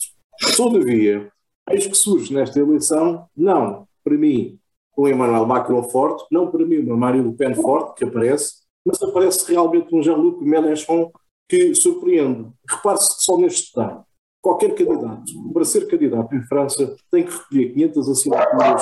[0.58, 1.32] Todavia,
[1.70, 4.60] eis que surge nesta eleição, não para mim
[4.98, 9.02] um Emmanuel Macron forte, não para mim uma Marine Le Pen forte, que aparece, mas
[9.02, 11.12] aparece realmente um Jean-Luc Mélenchon
[11.48, 12.50] que surpreende.
[12.70, 14.02] Repare-se só neste detalhe.
[14.44, 18.82] Qualquer candidato, para ser candidato em França, tem que recolher 500 assinaturas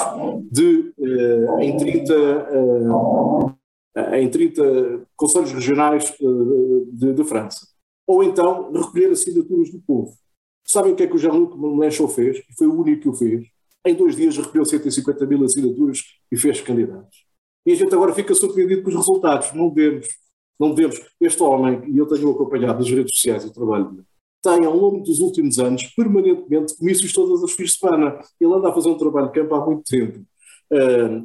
[0.51, 3.55] de, uh, em, 30, uh,
[4.16, 7.68] em 30 conselhos regionais uh, de, de, França.
[8.07, 10.12] Ou então recolher assinaturas do povo.
[10.66, 12.41] Sabem o que é que o Jean-Luc Mélenchon fez?
[12.57, 13.45] Foi o único que o fez.
[13.86, 15.99] Em dois dias recolheu 150 mil assinaturas
[16.32, 17.24] e fez candidatos.
[17.68, 19.53] E a gente agora fica surpreendido com os resultados.
[19.53, 20.07] Não devemos.
[20.59, 20.99] Não devemos.
[21.20, 24.03] Este homem, e eu tenho acompanhado nas redes sociais o trabalho
[24.42, 28.20] tem, ao longo dos últimos anos, permanentemente comícios todas as fins de semana.
[28.39, 30.20] Ele anda a fazer um trabalho de campo há muito tempo.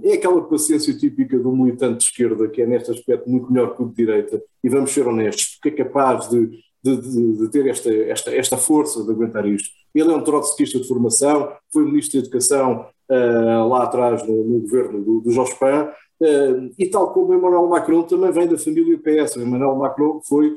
[0.03, 3.83] É aquela paciência típica do militante de esquerda, que é neste aspecto muito melhor que
[3.83, 6.51] o de direita, e vamos ser honestos, porque é capaz de,
[6.83, 9.69] de, de, de ter esta, esta, esta força de aguentar isto.
[9.95, 14.61] Ele é um trotskista de formação, foi ministro da Educação uh, lá atrás no, no
[14.61, 15.89] governo do, do Jospin,
[16.21, 19.37] uh, e tal como Emmanuel Macron também vem da família PS.
[19.37, 20.57] Emmanuel Macron foi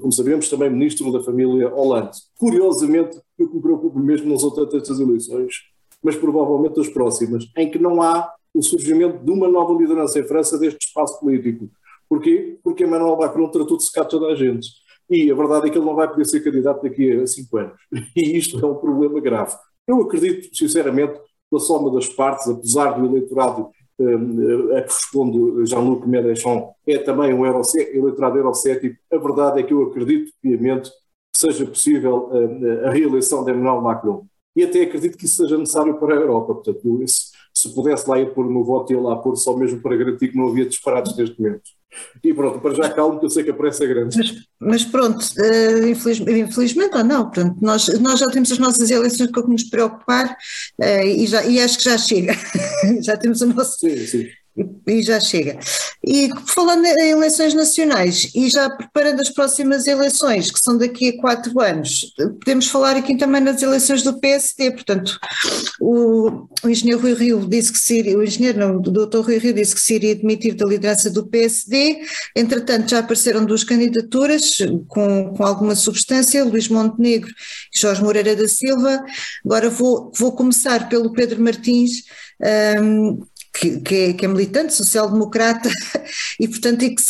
[0.00, 2.18] como sabemos, também ministro da família Hollande.
[2.36, 5.54] Curiosamente, o que me preocupa mesmo não são tanto estas eleições,
[6.02, 10.24] mas provavelmente as próximas, em que não há o surgimento de uma nova liderança em
[10.24, 11.68] França deste espaço político.
[12.08, 12.58] Porquê?
[12.62, 14.66] Porque Emmanuel Macron tratou de secar toda a gente.
[15.10, 17.78] E a verdade é que ele não vai poder ser candidato daqui a cinco anos.
[18.16, 19.54] E isto é um problema grave.
[19.86, 21.18] Eu acredito, sinceramente,
[21.50, 23.70] pela soma das partes, apesar do eleitorado
[24.00, 28.96] a que responde Jean-Luc Mélenchon, é também um eleitorado eurocético.
[29.12, 32.30] A verdade é que eu acredito piamente que seja possível
[32.84, 34.26] a reeleição de Emmanuel Macron.
[34.54, 36.54] E até acredito que isso seja necessário para a Europa.
[36.54, 37.30] Portanto, se,
[37.60, 40.28] se pudesse lá ir pôr o meu voto, ia lá pôr só mesmo para garantir
[40.28, 41.62] que não havia disparados neste momento.
[42.22, 44.16] E pronto, para já calmo, que eu sei que a pressa é grande.
[44.16, 48.90] Mas, mas pronto, uh, infeliz, infelizmente ou não, portanto, nós, nós já temos as nossas
[48.90, 50.36] eleições com que nos preocupar
[50.80, 52.34] uh, e, já, e acho que já chega.
[53.02, 53.78] já temos o nosso.
[53.78, 54.28] Sim, sim
[54.86, 55.58] e já chega.
[56.04, 61.20] E falando em eleições nacionais e já preparando as próximas eleições, que são daqui a
[61.20, 65.18] quatro anos, podemos falar aqui também nas eleições do PSD, portanto,
[65.80, 69.38] o, o engenheiro Rui Rio disse que se iria, o engenheiro não, o doutor Rui
[69.38, 72.00] Rio disse que se iria demitir da liderança do PSD,
[72.34, 77.30] entretanto já apareceram duas candidaturas com, com alguma substância, Luís Montenegro
[77.74, 79.04] e Jorge Moreira da Silva,
[79.44, 82.04] agora vou, vou começar pelo Pedro Martins,
[82.80, 83.20] um,
[83.52, 85.70] que, que, é, que é militante social-democrata
[86.38, 87.02] e, portanto, e que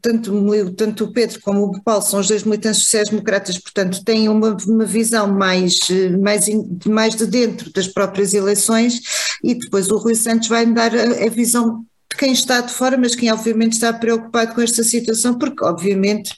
[0.00, 4.56] tanto, tanto o Pedro como o Paulo são os dois militantes sociais-democratas, portanto, têm uma,
[4.66, 5.78] uma visão mais,
[6.20, 6.46] mais,
[6.86, 9.00] mais de dentro das próprias eleições
[9.42, 12.98] e depois o Rui Santos vai dar a, a visão de quem está de fora,
[12.98, 16.34] mas quem obviamente está preocupado com esta situação, porque obviamente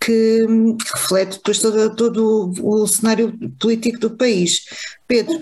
[0.00, 0.46] que
[0.94, 4.60] reflete depois todo, todo o, o cenário político do país.
[5.08, 5.40] Pedro,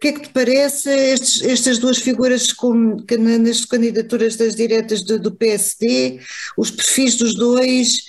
[0.00, 5.18] que é que te parece estes, estas duas figuras com, nas candidaturas das diretas do,
[5.18, 6.18] do PSD,
[6.56, 8.06] os perfis dos dois,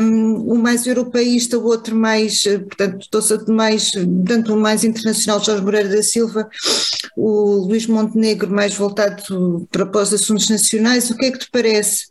[0.00, 3.92] um, um mais europeísta, o outro mais, portanto, mais,
[4.26, 6.48] tanto o mais internacional, Jorge Moreira da Silva,
[7.14, 12.06] o Luís Montenegro mais voltado para os assuntos nacionais, o que é que te parece?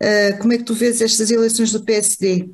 [0.00, 2.50] Uh, como é que tu vês estas eleições do PSD?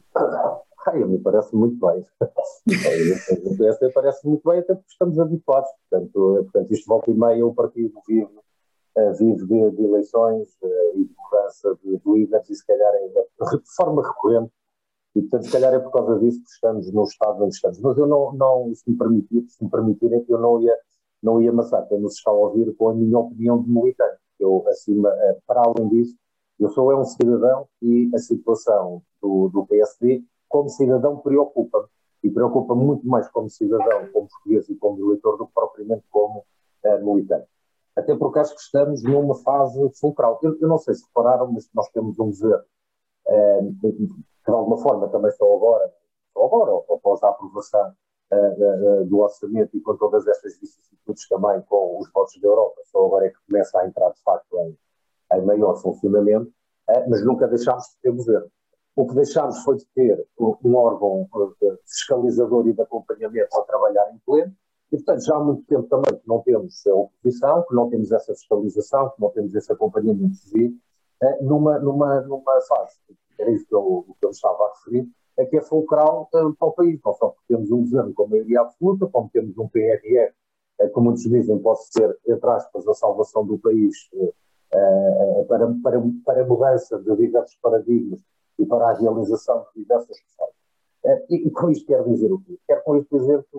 [0.87, 2.05] Ai, me parece muito bem.
[3.57, 5.71] PSD parece muito bem, até porque estamos habituados.
[5.89, 10.99] Portanto, portanto isto volta e meia, o partido vive, uh, vive de, de eleições uh,
[10.99, 14.53] e de mudança de, de líderes, e se calhar é de forma recorrente.
[15.15, 17.79] E, portanto, se calhar é por causa disso que estamos no estado onde estamos.
[17.81, 20.77] Mas eu não, não se me permitir, se me permitirem, eu não ia,
[21.23, 24.19] não ia amassar quem nos está a ouvir com a minha opinião de militante.
[24.41, 26.17] Eu, acima, uh, para além disso,
[26.59, 31.87] eu sou é um cidadão e a situação do, do PSD como cidadão preocupa-me
[32.23, 36.45] e preocupa muito mais como cidadão, como português e como eleitor do que propriamente como
[36.85, 37.49] uh, militante.
[37.97, 40.39] Até porque acho que estamos numa fase fulcral.
[40.43, 42.65] Eu, eu não sei se repararam, mas nós temos um governo
[43.81, 45.93] que de alguma forma também só agora,
[46.33, 47.95] só agora, após a aprovação
[48.33, 53.05] uh, do orçamento e com todas estas vicissitudes também com os votos da Europa, só
[53.07, 54.79] agora é que começa a entrar de facto em,
[55.35, 56.53] em maior funcionamento,
[57.09, 58.51] mas nunca deixámos de ter governo.
[58.95, 61.27] O que deixámos foi de ter um órgão
[61.87, 64.55] fiscalizador e de acompanhamento a trabalhar em pleno,
[64.93, 68.13] e, portanto, já há muito tempo também que não temos a oposição, que não temos
[68.13, 70.75] essa fiscalização, que não temos esse acompanhamento civil,
[71.23, 72.99] eh, numa, numa, numa fase,
[73.39, 76.69] era isso que eu, que eu estava a referir, é que é fulcral uh, para
[76.69, 80.35] o país, não só porque temos um governo com maioria absoluta, como temos um PRR,
[80.81, 83.97] eh, como muitos dizem, pode ser, entre aspas, a salvação do país
[85.49, 88.21] para, para, para mudança de diversos paradigmas
[88.63, 90.53] e para a realização de diversas questões.
[91.05, 92.59] Eh, e, e com isto quero dizer o quê?
[92.67, 93.59] Quero com isto dizer que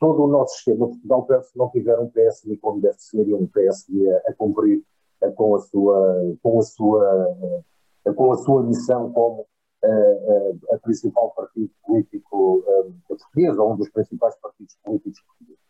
[0.00, 3.34] todo o nosso sistema Portugal, penso que não tiver um PSD como deve ser e
[3.34, 4.82] um PSD a, a cumprir
[5.22, 7.62] a, com, a sua, com, a sua,
[8.06, 9.46] a, com a sua missão como
[9.84, 12.64] a, a principal partido político
[13.06, 15.62] português, ou um dos principais partidos políticos portugueses.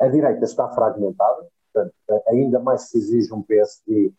[0.00, 1.94] A direita está fragmentada, portanto,
[2.28, 4.12] ainda mais se exige um PSD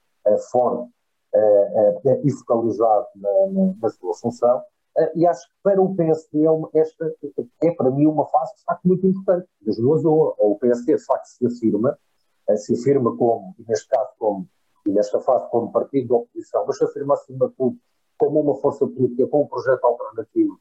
[0.52, 0.90] forte
[1.38, 4.62] uh, e focalizado na, na, na sua função.
[5.16, 7.14] e acho que para o PSD é, esta
[7.64, 9.48] é para mim uma fase de facto muito importante.
[9.62, 11.98] Das duas, ou, ou o PSD de facto se afirma,
[12.56, 14.48] se afirma como, neste caso como,
[14.86, 17.78] e nesta fase como partido de oposição, mas se afirma acima de tudo
[18.18, 20.60] como uma força política com um projeto alternativo,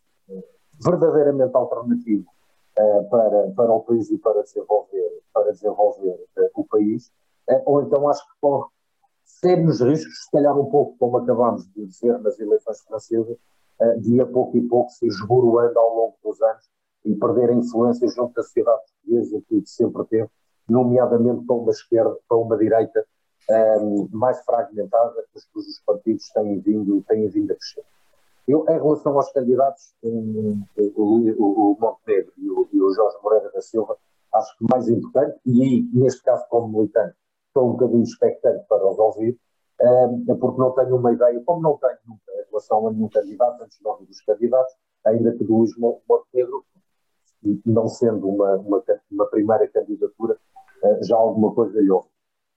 [0.85, 2.27] verdadeiramente alternativo
[3.11, 6.19] para, para o país e para desenvolver, para desenvolver
[6.55, 7.11] o país,
[7.65, 8.39] ou então acho que
[9.27, 13.37] sérios riscos, se calhar um pouco como acabámos de dizer nas eleições francesas,
[13.81, 16.71] uh, de a pouco e pouco se esboroando ao longo dos anos
[17.05, 20.31] e perder a influência junto da sociedade portuguesa que sempre teve,
[20.69, 23.07] nomeadamente para uma esquerda, para uma direita
[23.49, 27.85] um, eh, mais fragmentada, cujos partidos têm vindo, têm vindo a crescer.
[28.49, 33.17] Eu, em relação aos candidatos, um, o, o, o, Montenegro e o, e o Jorge
[33.23, 33.97] Moreira da Silva,
[34.35, 37.17] acho que mais importante, e aí, neste caso como militante,
[37.57, 39.39] estou um bocadinho expectante para os ouvir,
[39.81, 43.63] é porque não tenho uma ideia, como não tenho nunca em relação a nenhum candidato,
[43.63, 46.65] antes de dos candidatos, ainda que do Luís Montenegro,
[47.65, 50.37] não sendo uma, uma, uma primeira candidatura,
[50.83, 52.09] eh, já alguma coisa lhe houve.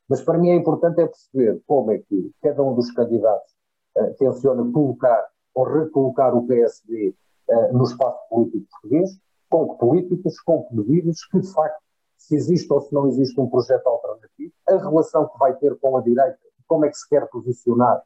[0.10, 3.52] Mas para mim é importante é perceber como é que cada um dos candidatos
[3.98, 7.14] uh, tenciona colocar ou recolocar o PSD
[7.72, 9.20] no espaço político português,
[9.50, 11.82] com que políticas, com que medidas que de facto
[12.20, 15.98] se existe ou se não existe um projeto alternativo, a relação que vai ter com
[15.98, 18.04] a direita, como é que se quer posicionar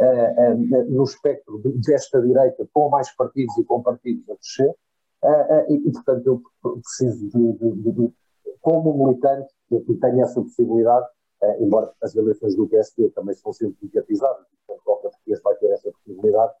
[0.00, 5.72] uh, uh, no espectro desta direita com mais partidos e com partidos a crescer, uh,
[5.72, 6.42] e, portanto eu
[6.80, 8.12] preciso de, de, de,
[8.60, 11.06] como militante, que tenho essa possibilidade,
[11.58, 15.90] embora as eleições do PSD também são sempre mediatizadas, portanto qualquer português vai ter essa
[15.90, 16.52] possibilidade,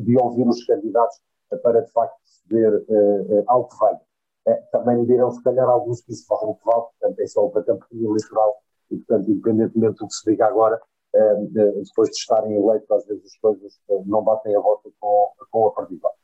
[0.00, 1.20] de ouvir os candidatos
[1.62, 2.84] para de facto perceber
[3.46, 3.94] ao que vai.
[4.48, 7.26] É, também me dirão, se calhar, alguns que isso vale o que vale, portanto, é
[7.26, 10.80] só para campanha eleitoral e, portanto, independentemente do que se diga agora,
[11.14, 11.36] é, é,
[11.82, 15.72] depois de estarem eleitos, às vezes as coisas não batem a volta com, com a
[15.72, 16.16] partidária.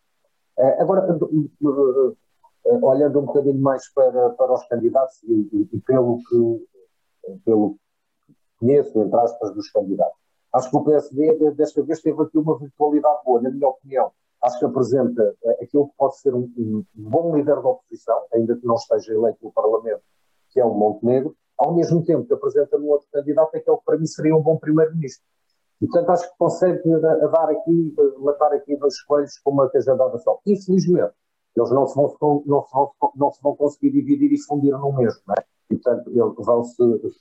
[0.78, 1.18] Agora,
[2.82, 6.66] olhando um bocadinho mais para, para os candidatos e, e, e pelo que
[7.44, 10.18] pelo que conheço, entre aspas, dos candidatos.
[10.52, 14.12] Acho que o PSD desta vez teve aqui uma virtualidade boa, na minha opinião
[14.42, 18.56] acho que apresenta eh, aquilo que pode ser um, um, bom líder da oposição, ainda
[18.56, 20.02] que não esteja eleito no Parlamento,
[20.50, 23.98] que é o Montenegro, ao mesmo tempo que apresenta um outro candidato, aquele que para
[23.98, 25.24] mim seria um bom primeiro-ministro.
[25.78, 30.40] Portanto, acho que consegue dar aqui, matar aqui dois coelhos com uma cajadada só.
[30.46, 31.12] Infelizmente,
[31.56, 34.92] eles não se, vão, não, se vão, não se vão conseguir dividir e fundir no
[34.92, 35.44] mesmo, não é?
[35.70, 36.76] E, portanto, vão -se,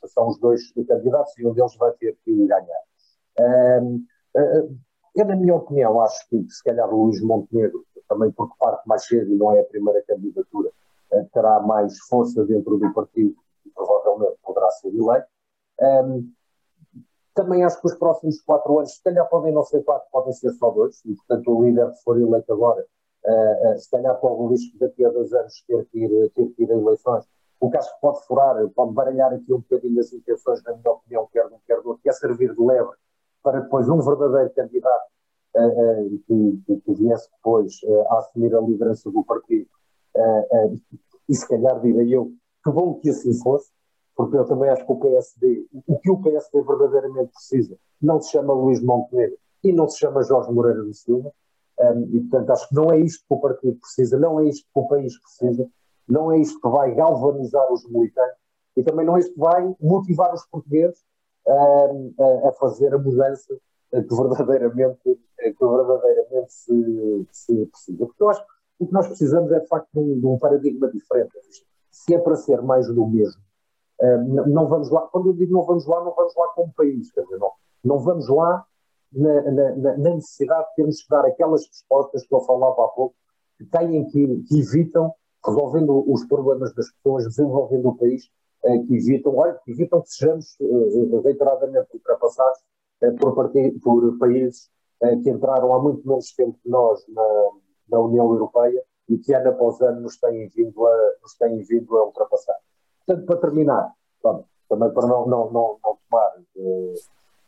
[0.08, 3.82] são os dois candidatos e um deles vai ter que ganhar.
[3.82, 4.06] Um,
[5.16, 9.06] eu, na minha opinião, acho que se calhar o Luís Montenegro, também porque parte mais
[9.06, 10.72] cedo e não é a primeira candidatura,
[11.12, 13.36] eh, terá mais força dentro do partido
[13.66, 15.28] e provavelmente poderá ser eleito.
[15.82, 16.32] Um,
[17.34, 20.52] também acho que os próximos quatro anos, se calhar podem não ser quatro, podem ser
[20.52, 22.86] só dois, e portanto o líder, se for eleito agora,
[23.26, 26.48] uh, uh, se calhar corre o risco daqui a dois anos ter que ir, ter
[26.50, 27.26] que ir a eleições.
[27.60, 30.92] O que acho que pode furar, pode baralhar aqui um bocadinho as intenções, na minha
[30.92, 32.90] opinião, quer de um, quer do outro, que é servir de leve
[33.44, 35.06] para depois um verdadeiro candidato
[35.56, 37.74] uh, que, que, que, viesse depois
[38.10, 39.68] a assumir a liderança do partido.
[41.28, 42.32] e se calhar, direi eu,
[42.64, 43.72] que bom que assim fosse,
[44.16, 48.32] porque eu também acho que o PSD, o que o PSD verdadeiramente precisa, não se
[48.32, 51.32] chama Luís Montenegro e não se chama Jorge Moreira da Silva,
[51.80, 54.64] um, e portanto acho que não é isto que o partido precisa, não é isto
[54.64, 55.68] que o país precisa,
[56.08, 58.38] não é isto que vai galvanizar os militantes
[58.76, 61.04] e também não é isto que vai motivar os portugueses
[61.52, 63.54] a, a, fazer a mudança
[63.92, 68.06] que verdadeiramente, que verdadeiramente se, se, precisa.
[68.06, 70.38] Porque eu acho que o que nós precisamos é de facto de um, de um
[70.38, 71.32] paradigma diferente.
[71.90, 73.42] Se é para ser mais do mesmo,
[74.02, 77.12] um, não vamos lá, quando eu digo não vamos lá, não vamos lá como país,
[77.12, 77.52] quer dizer, não,
[77.84, 78.66] não vamos lá
[79.12, 83.16] na, na, na, necessidade de termos que dar aquelas respostas que eu falava há pouco,
[83.58, 85.14] que têm que, que evitam,
[85.46, 88.30] resolvendo os problemas das pessoas, desenvolvendo o país, eh,
[88.62, 92.60] que evitam, olha, que evitam que sejamos eh, reiteradamente ultrapassados
[93.02, 93.52] eh, por,
[93.84, 94.70] por países
[95.24, 97.50] que entraram há muito menos tempo que nós na,
[97.90, 101.98] na União Europeia e que ano após ano nos têm vindo a, nos têm vindo
[101.98, 102.56] a ultrapassar.
[103.04, 103.92] Portanto, para terminar,
[104.70, 106.32] também para não, não, não, não tomar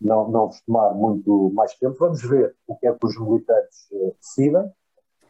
[0.02, 1.96] não, não vos tomar muito mais tempo.
[2.00, 3.88] Vamos ver o que é que os militantes
[4.20, 4.72] decidem.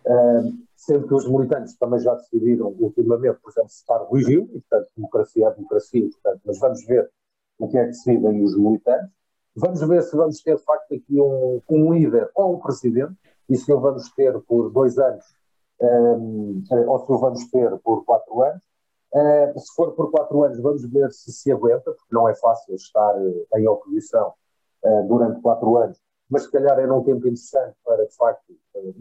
[0.05, 4.59] Uh, sendo que os militantes também já decidiram ultimamente, por exemplo, citar o Rio, e
[4.59, 7.09] portanto, democracia é democracia, portanto, mas vamos ver
[7.57, 9.09] o que é que decidem os militantes.
[9.55, 13.15] Vamos ver se vamos ter, de facto, aqui um, um líder ou um presidente,
[13.49, 15.23] e se o vamos ter por dois anos,
[15.79, 18.63] um, eh, ou se o vamos ter por quatro anos.
[19.13, 22.73] Uh, se for por quatro anos, vamos ver se se aguenta, porque não é fácil
[22.73, 23.13] estar
[23.55, 24.33] em oposição
[24.83, 26.01] uh, durante quatro anos,
[26.33, 28.95] mas se calhar era um tempo interessante para, de facto, uh,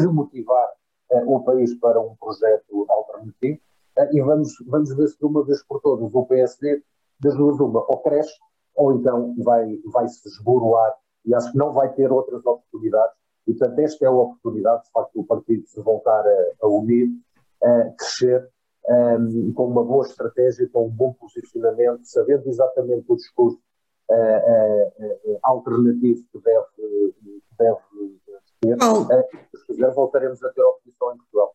[0.00, 0.70] remotivar
[1.10, 3.58] uh, o país para um projeto alternativo.
[4.12, 6.80] e vamos, vamos ver se de uma vez por todas o PSD,
[7.18, 8.32] das duas uma, ou cresce,
[8.76, 10.94] ou então vai, vai se esboroar
[11.26, 13.16] e acho que não vai ter outras oportunidades.
[13.48, 17.08] E, portanto, esta é a oportunidade, de facto, do partido se voltar a, a unir,
[17.60, 18.48] a crescer,
[18.88, 23.58] um, com uma boa estratégia, com um bom posicionamento, sabendo exatamente o discurso
[25.42, 27.76] alternativo que deve, que deve
[28.60, 28.76] ter.
[28.76, 29.06] Paulo,
[29.54, 31.54] se quiser, voltaremos a ter oposição em Portugal.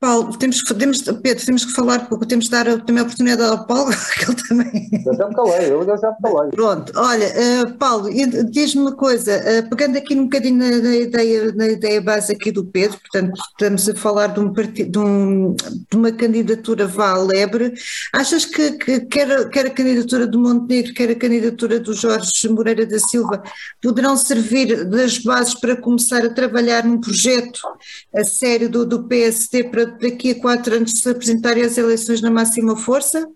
[0.00, 3.90] Paulo, temos, temos, Pedro, temos que falar, temos que dar também a oportunidade ao Paulo,
[4.18, 4.88] que ele também.
[5.04, 6.50] Eu já me calei, eu já me calei.
[6.52, 8.08] Pronto, olha, uh, Paulo,
[8.50, 12.50] diz-me uma coisa, uh, pegando aqui um bocadinho na, na, ideia, na ideia base aqui
[12.50, 17.18] do Pedro, portanto, estamos a falar de, um partido, de, um, de uma candidatura vá
[17.18, 17.74] lebre,
[18.14, 22.86] achas que, que quer, quer a candidatura do Montenegro, quer a candidatura do Jorge Moreira
[22.86, 23.42] da Silva
[23.82, 27.60] poderão servir das bases para começar a trabalhar num projeto
[28.14, 32.30] a sério do, do PSD para daqui a quatro anos se apresentarem às eleições na
[32.30, 33.28] máxima força?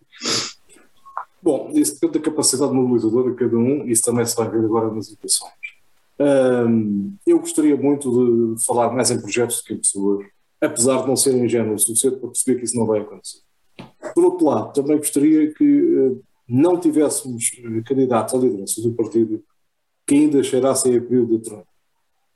[1.42, 4.90] Bom, isso depende da capacidade mobilizadora de cada um, isso também se vai ver agora
[4.90, 5.52] nas eleições.
[6.18, 10.26] Um, eu gostaria muito de falar mais em projetos do que em pessoas,
[10.60, 13.40] apesar de não ser ingênuo o suficiente para perceber que isso não vai acontecer.
[14.14, 19.42] Por outro lado, também gostaria que uh, não tivéssemos uh, candidatos à liderança do partido
[20.06, 21.66] que ainda cheirassem a período de trono.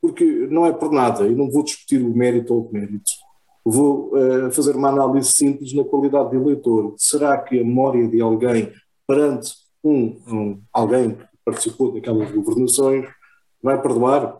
[0.01, 3.11] Porque não é por nada, e não vou discutir o mérito ou o mérito,
[3.63, 6.93] Vou uh, fazer uma análise simples na qualidade de eleitor.
[6.97, 8.71] Será que a memória de alguém
[9.07, 9.53] perante
[9.83, 13.07] um, um alguém que participou daquelas governações
[13.61, 14.37] vai perdoar?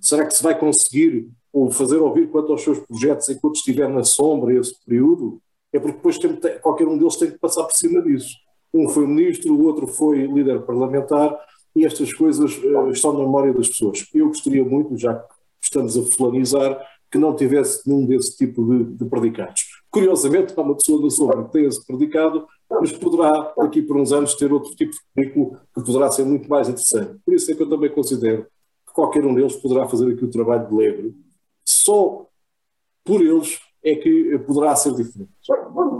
[0.00, 4.04] Será que se vai conseguir ou fazer ouvir quanto aos seus projetos enquanto estiver na
[4.04, 5.40] sombra esse período?
[5.72, 8.34] É porque depois tem, qualquer um deles tem que passar por cima disso.
[8.72, 11.38] Um foi ministro, o outro foi líder parlamentar
[11.74, 14.06] e estas coisas uh, estão na memória das pessoas.
[14.14, 16.80] Eu gostaria muito, já que estamos a fulanizar,
[17.10, 19.62] que não tivesse nenhum desse tipo de, de predicados.
[19.90, 24.12] Curiosamente, há uma pessoa da Sombra que tem esse predicado, mas poderá, daqui por uns
[24.12, 27.18] anos, ter outro tipo de currículo que poderá ser muito mais interessante.
[27.24, 28.46] Por isso é que eu também considero
[28.86, 31.14] que qualquer um deles poderá fazer aqui o trabalho de lebre.
[31.64, 32.26] Só
[33.04, 35.30] por eles é que poderá ser diferente.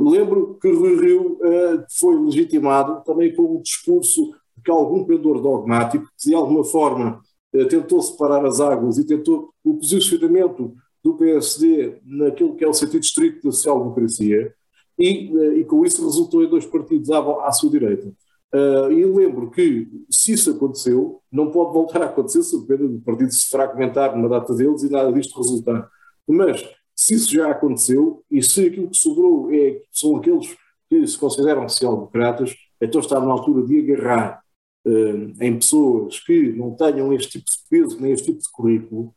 [0.00, 6.04] Lembro que Rui Rio uh, foi legitimado também com um discurso de algum pendor dogmático
[6.18, 7.20] que de alguma forma
[7.54, 12.74] uh, tentou separar as águas e tentou o posicionamento do PSD naquilo que é o
[12.74, 14.54] sentido estrito da social-democracia
[14.98, 18.12] e, eh, e, com isso resultou em dois partidos à, à sua direita.
[18.52, 23.30] Uh, e lembro que, se isso aconteceu, não pode voltar a acontecer se o partido
[23.30, 25.88] se fragmentar numa data deles e nada disto resultar.
[26.26, 30.56] Mas, se isso já aconteceu e se aquilo que sobrou é, são aqueles
[30.88, 34.42] que se consideram social-democratas, então está na altura de agarrar
[34.86, 39.14] uh, em pessoas que não tenham este tipo de peso nem este tipo de currículo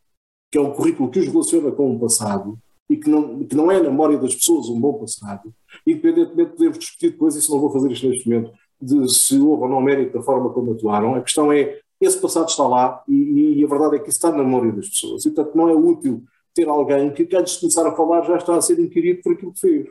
[0.51, 2.57] que é um currículo que os relaciona com o passado
[2.89, 5.53] e que não, que não é na memória das pessoas um bom passado,
[5.87, 9.69] independentemente podemos discutir depois, isso não vou fazer isto neste momento, de se houve ou
[9.69, 13.63] não mérito da forma como atuaram, a questão é, esse passado está lá e, e
[13.63, 16.23] a verdade é que isso está na memória das pessoas, e portanto não é útil
[16.53, 19.53] ter alguém que antes de começar a falar já está a ser inquirido por aquilo
[19.53, 19.87] que fez,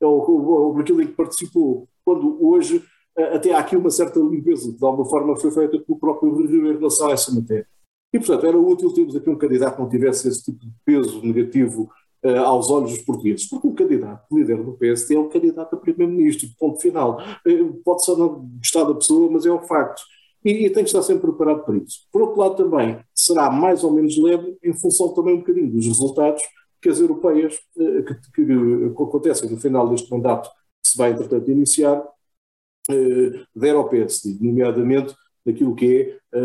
[0.00, 2.82] ou, ou, ou por aquilo em que participou, quando hoje
[3.16, 6.76] até há aqui uma certa limpeza de alguma forma foi feita pelo próprio Rio em
[6.76, 7.66] relação a essa matéria.
[8.12, 11.24] E, portanto, era útil termos aqui um candidato que não tivesse esse tipo de peso
[11.24, 11.90] negativo
[12.24, 15.78] uh, aos olhos dos portugueses, porque o candidato líder do PSD é o candidato a
[15.78, 17.20] primeiro-ministro, ponto final.
[17.46, 20.02] Uh, pode só não gostar da pessoa, mas é um facto.
[20.44, 22.06] E, e, tem que estar sempre preparado para isso.
[22.10, 25.86] Por outro lado, também será mais ou menos leve em função também um bocadinho dos
[25.86, 26.42] resultados
[26.80, 30.48] que as europeias uh, que, que, que, acontecem no final deste mandato,
[30.82, 36.38] que se vai, entretanto, iniciar, uh, der ao PSD, nomeadamente naquilo que é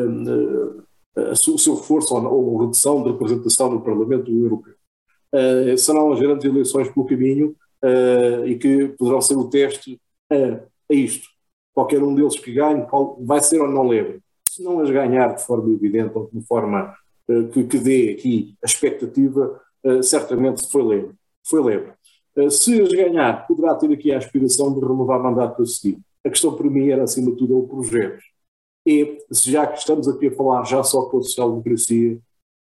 [1.15, 4.73] o seu reforço ou, redução de representação no Parlamento Europeu.
[5.33, 9.99] Uh, serão as grandes eleições pelo caminho uh, e que poderão ser o teste
[10.31, 11.27] a, isto.
[11.73, 12.85] Qualquer um deles que ganhe
[13.19, 14.19] vai ser ou não leve.
[14.49, 16.95] Se não as ganhar de forma evidente ou de forma
[17.51, 19.59] que, que, dê aqui a expectativa,
[20.01, 21.11] certamente foi leve.
[21.45, 21.91] Foi leve.
[22.49, 25.99] se as ganhar, poderá ter aqui a aspiração de renovar mandato a seguir.
[26.23, 28.23] A questão para mim era, acima de tudo, é o projeto.
[28.85, 32.19] E já que estamos aqui a falar já só com a social-democracia,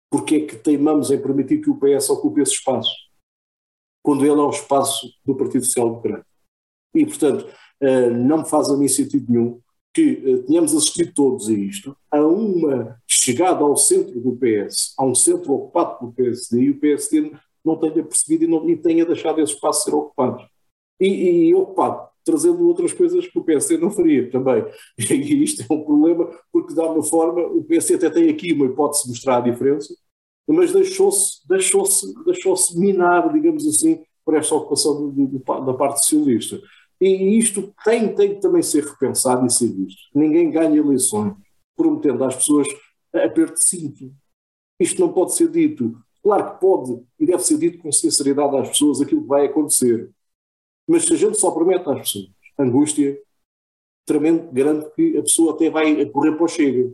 [0.10, 2.92] porque é que teimamos em permitir que o PS ocupe esse espaço,
[4.04, 6.26] quando ele é o espaço do Partido Social Democrata.
[6.96, 7.48] E, portanto,
[7.82, 9.62] eh, não me faz a mim sentido nenhum
[9.94, 15.04] que eh, tenhamos assistido todos a isto, a uma chegada ao centro do PS, a
[15.04, 17.32] um centro ocupado pelo PSD, e o PSD
[17.64, 20.48] não tenha percebido e, não, e tenha deixado esse espaço ser ocupado.
[21.00, 24.66] E, e ocupado trazendo outras coisas que o PSD não faria também.
[25.00, 28.66] E isto é um problema, porque de alguma forma o PSD até tem aqui uma
[28.66, 29.96] hipótese de mostrar a diferença,
[30.48, 35.14] mas deixou-se deixou -se, deixou -se minar, digamos assim, por esta ocupação
[35.66, 36.62] da parte socialista.
[37.00, 40.02] E isto tem, tem que também ser repensado e ser visto.
[40.14, 41.34] Ninguém ganha eleições
[41.76, 42.68] prometendo às pessoas
[43.14, 44.12] aperto de cinto.
[44.80, 45.98] Isto não pode ser dito.
[46.24, 50.12] Claro que pode e deve ser dito com sinceridade às pessoas aquilo que vai acontecer.
[50.88, 53.22] Mas se a gente só promete às pessoas angústia
[54.06, 56.92] tremendo, grande, que a pessoa até vai correr para o chega.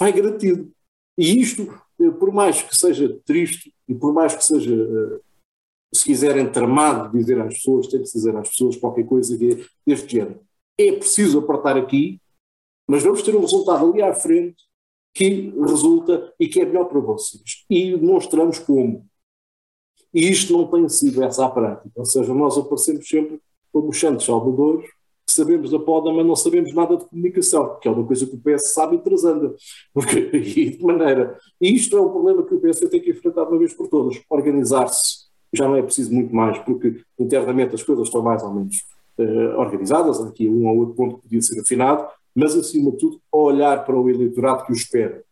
[0.00, 0.72] Vai garantido.
[1.16, 1.62] E isto,
[2.00, 5.20] eh, por mais que seja triste e por mais que seja, eh,
[5.94, 9.36] se quiserem, tramado dizer às pessoas, tem que dizer às pessoas qualquer coisa
[9.86, 10.40] deste género.
[10.78, 12.20] É preciso apertar aqui,
[12.88, 14.64] mas vamos ter um resultado ali à frente
[15.14, 17.64] que resulta e que é melhor para vocês.
[17.70, 19.06] E demonstramos como.
[20.16, 21.90] E isto não tem sido essa a prática.
[21.94, 23.38] Ou seja, nós aparecemos sempre
[23.70, 24.88] como Santos Salvadores,
[25.26, 28.34] que sabemos da poda, mas não sabemos nada de comunicação, que é uma coisa que
[28.34, 29.54] o PS sabe e transanda.
[29.92, 31.38] Porque, e de maneira.
[31.60, 34.18] E isto é um problema que o PS tem que enfrentar uma vez por todas.
[34.30, 35.26] Organizar-se.
[35.52, 38.74] Já não é preciso muito mais, porque internamente as coisas estão mais ou menos
[39.18, 40.18] uh, organizadas.
[40.22, 44.08] Aqui um ou outro ponto podia ser afinado, mas acima de tudo, olhar para o
[44.08, 45.22] eleitorado que o espera.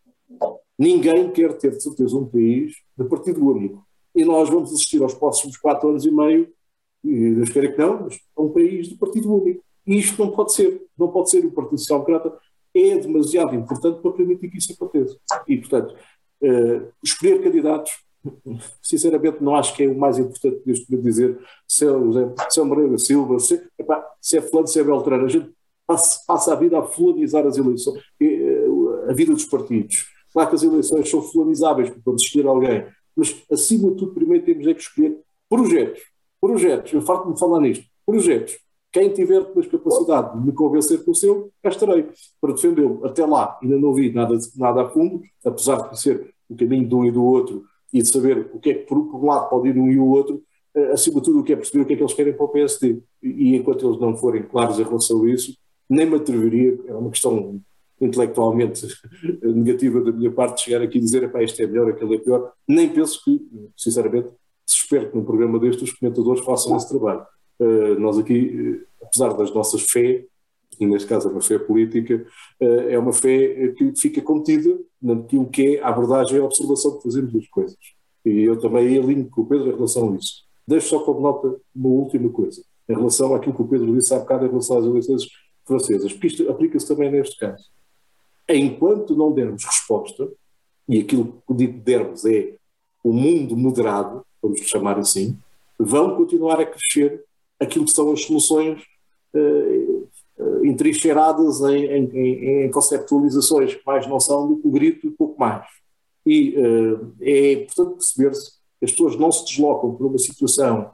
[0.78, 3.82] Ninguém quer ter de certeza um país de partido único
[4.14, 6.48] e nós vamos assistir aos próximos quatro anos e meio,
[7.02, 9.62] e Deus queira que não, mas a um país de partido único.
[9.86, 11.44] E isto não pode ser, não pode ser.
[11.44, 12.38] O Partido Social Democrata
[12.74, 15.16] é demasiado importante para permitir que isso aconteça.
[15.46, 15.94] E, portanto,
[16.42, 17.92] uh, escolher candidatos,
[18.80, 21.38] sinceramente, não acho que é o mais importante neste momento dizer
[21.68, 25.26] se é José, se é Moreira Silva, se, epá, se é Fulano, se é Beltrano.
[25.26, 25.52] A gente
[25.86, 30.06] passa, passa a vida a fulanizar as eleições, uh, a vida dos partidos.
[30.32, 32.86] Claro que as eleições são fulanizáveis, porque vamos escolher alguém
[33.16, 36.02] mas acima de tudo, primeiro temos é que escolher projetos.
[36.40, 37.84] Projetos, eu farto-me falar nisto.
[38.04, 38.58] Projetos.
[38.92, 42.06] Quem tiver depois capacidade de me convencer com o seu, estarei
[42.40, 43.04] para defendê-lo.
[43.04, 46.94] Até lá ainda não vi nada, nada a fundo, apesar de conhecer o caminho de
[46.94, 49.68] um e do outro e de saber o que é que por, um lado pode
[49.68, 50.42] ir um e o outro,
[50.76, 52.44] eh, acima de tudo o que é perceber o que é que eles querem para
[52.44, 53.00] o PSD.
[53.22, 55.56] E enquanto eles não forem claros em relação a isso,
[55.88, 57.60] nem me atreveria, é uma questão
[58.00, 58.86] intelectualmente
[59.42, 62.52] negativa da minha parte chegar aqui e dizer este é melhor, aquele é pior.
[62.66, 63.40] Nem penso que,
[63.76, 64.28] sinceramente,
[64.66, 67.24] espero que num programa destes os comentadores façam esse trabalho.
[67.58, 70.24] Uh, nós aqui, uh, apesar das nossas fé,
[70.80, 72.26] e neste caso é uma fé política,
[72.60, 76.96] uh, é uma fé que fica contida naquilo que é a abordagem e a observação
[76.96, 77.78] que fazemos das coisas.
[78.24, 80.44] E eu também alinho com o Pedro em relação a isso.
[80.66, 84.18] Deixo só como nota uma última coisa, em relação àquilo que o Pedro disse há
[84.18, 85.26] bocado em relação às eleições
[85.66, 87.64] francesas, porque isto aplica-se também neste caso
[88.48, 90.28] enquanto não dermos resposta,
[90.88, 92.54] e aquilo que dermos é
[93.02, 95.36] o mundo moderado, vamos chamar assim,
[95.78, 97.24] vão continuar a crescer
[97.60, 98.82] aquilo que são as soluções
[99.34, 105.10] uh, uh, em, em, em, conceptualizações que mais não são do que o grito e
[105.10, 105.66] pouco mais.
[106.26, 110.90] E uh, é importante perceber-se que as pessoas não se deslocam por uma situação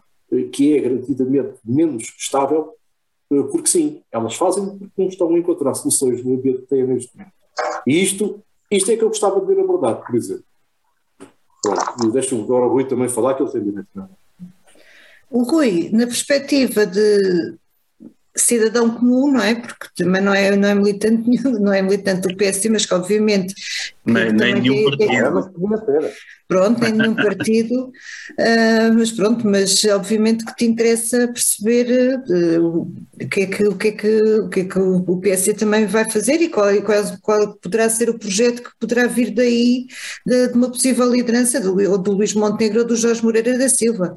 [0.52, 2.72] que é garantidamente menos estável,
[3.28, 7.16] porque sim, elas fazem porque não estão a encontrar soluções no ambiente que têm neste
[7.16, 7.39] momento.
[7.86, 10.44] E isto, isto é que eu gostava de ver abordado, por exemplo.
[12.12, 13.88] Deixa-me agora o Rui também falar, que ele tem direito.
[15.30, 17.54] O Rui, na perspectiva de
[18.36, 19.54] cidadão comum, não é?
[19.54, 21.28] Porque também não é, não é militante
[21.60, 23.54] não é militante do PSD, mas que obviamente
[24.04, 25.50] nem, nem nenhum partido.
[26.48, 32.66] Pronto, nem nenhum partido, uh, mas pronto, mas obviamente que te interessa perceber uh,
[33.22, 35.86] o, que é que, o, que é que, o que é que o PSD também
[35.86, 39.86] vai fazer e qual, qual, qual poderá ser o projeto que poderá vir daí
[40.26, 43.68] de, de uma possível liderança do, ou do Luís Montenegro ou do Jorge Moreira da
[43.68, 44.16] Silva.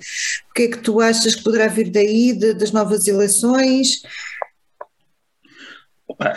[0.49, 4.01] O que é que tu achas que poderá vir daí de, das novas eleições?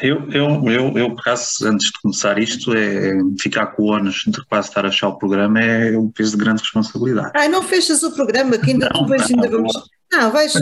[0.01, 4.23] Eu, eu, eu, eu, por acaso, antes de começar isto, é ficar com o ônus
[4.27, 7.33] de quase estar a achar o programa é um peso de grande responsabilidade.
[7.35, 9.73] Ah, não fechas o programa, que ainda não, depois não, ainda vamos.
[10.13, 10.55] Não, vais.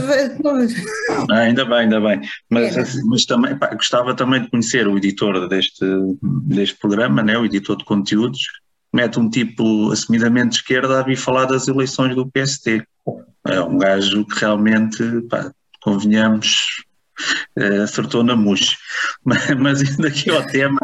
[1.30, 2.20] Ah, ainda bem, ainda bem.
[2.50, 3.02] Mas, é.
[3.04, 5.84] mas também pá, gostava também de conhecer o editor deste,
[6.46, 8.40] deste programa, né, o editor de conteúdos,
[8.92, 12.82] mete um tipo assumidamente de esquerda a vir falar das eleições do PST.
[13.46, 15.52] É um gajo que realmente, pá,
[15.82, 16.84] convenhamos,
[17.58, 18.76] uh, acertou na mousse.
[19.24, 20.78] Mas, mas indo aqui ao tema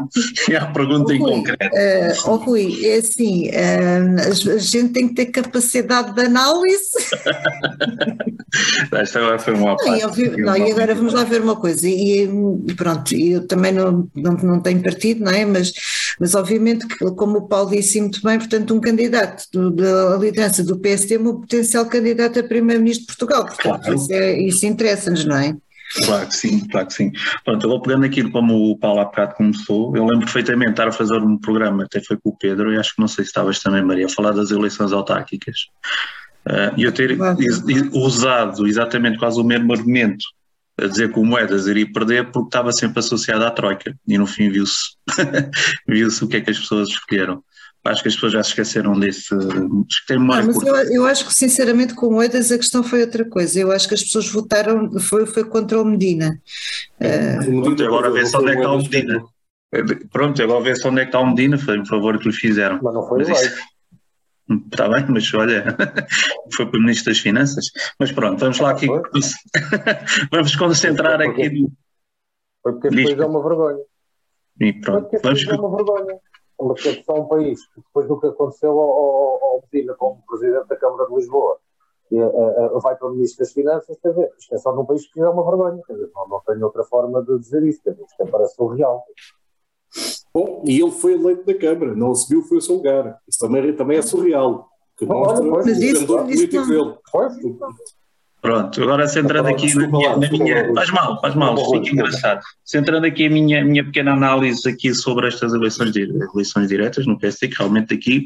[0.49, 1.77] e à pergunta oh, em concreto.
[1.77, 6.91] Uh, oh Rui, é assim, uh, a gente tem que ter capacidade de análise.
[8.93, 10.39] Esta agora foi uma parte.
[10.39, 14.33] Não, e agora vamos lá ver uma coisa, e, e pronto, eu também não, não,
[14.33, 15.45] não tenho partido, não é?
[15.45, 15.73] Mas,
[16.19, 20.65] mas obviamente que, como o Paulo disse muito bem, portanto, um candidato do, da liderança
[20.65, 23.95] do PSD é um potencial candidato a primeiro-ministro de Portugal, portanto, claro.
[23.95, 25.57] isso, é, isso interessa-nos, não é?
[26.05, 27.13] Claro que sim, claro que sim.
[27.45, 29.97] Pronto, eu vou pegando aquilo como o Paulo há bocado começou.
[29.97, 32.79] Eu lembro perfeitamente de estar a fazer um programa, até foi com o Pedro, e
[32.79, 35.67] acho que não sei se estavas também, Maria, a falar das eleições autárquicas.
[36.47, 37.19] Uh, e eu ter
[37.93, 40.25] usado exatamente quase o mesmo argumento
[40.79, 43.95] a dizer que o Moedas iria perder porque estava sempre associado à Troika.
[44.07, 44.97] E no fim viu-se
[45.87, 47.43] viu o que é que as pessoas escolheram.
[47.83, 49.35] Acho que as pessoas já se esqueceram desse.
[50.07, 53.25] Tem memória não, mas eu, eu, acho que, sinceramente, com Moedas a questão foi outra
[53.25, 53.59] coisa.
[53.59, 56.39] Eu acho que as pessoas votaram, foi, foi contra o Medina.
[57.01, 57.63] Uh...
[57.63, 59.25] Pronto, agora vê-se onde é que está o Medina.
[60.13, 62.79] Pronto, agora vê-se onde é que está o Medina, foi um favor que lhe fizeram.
[62.83, 63.71] Mas não foi mas isso...
[64.71, 65.65] Está bem, mas olha,
[66.55, 67.67] foi para o Ministro das Finanças.
[67.99, 68.89] Mas pronto, vamos lá aqui.
[70.31, 71.67] vamos concentrar aqui.
[72.63, 73.85] Foi porque depois é uma vergonha.
[74.61, 75.47] E pronto, foi porque vamos...
[75.47, 76.21] é uma vergonha
[76.69, 80.23] porque é só um país que depois do que aconteceu ao, ao, ao Medina como
[80.27, 81.59] Presidente da Câmara de Lisboa
[82.11, 84.85] e, uh, uh, vai para o Ministro das Finanças, quer dizer, isto é só num
[84.85, 87.81] país que é uma vergonha, quer dizer, não, não tenho outra forma de dizer isso,
[87.83, 89.05] quer dizer, isto é parece surreal.
[90.33, 93.19] Bom, e ele foi eleito da Câmara, não subiu, foi o seu lugar.
[93.29, 94.69] Isso também, também é surreal.
[94.97, 96.99] Que mostra o vendedor político dele.
[98.41, 102.41] Pronto, agora centrando aqui na minha, na minha, Faz mal, faz mal, fica engraçado.
[102.65, 107.49] Centrando aqui a minha, minha pequena análise aqui sobre estas eleições, eleições diretas no PSD,
[107.49, 108.25] que realmente aqui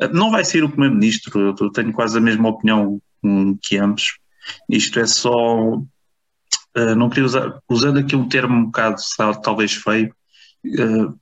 [0.00, 3.00] eh, não vai ser o Primeiro-Ministro, eu tenho quase a mesma opinião
[3.60, 4.18] que ambos.
[4.68, 5.80] Isto é só.
[6.76, 8.96] Eh, não queria usar, usando aqui um termo um bocado
[9.42, 10.14] talvez feio,
[10.64, 11.12] eh,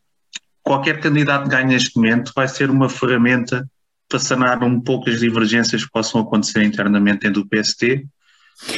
[0.62, 3.66] qualquer candidato que ganhe neste momento vai ser uma ferramenta
[4.06, 8.06] para sanar um pouco as divergências que possam acontecer internamente dentro do PST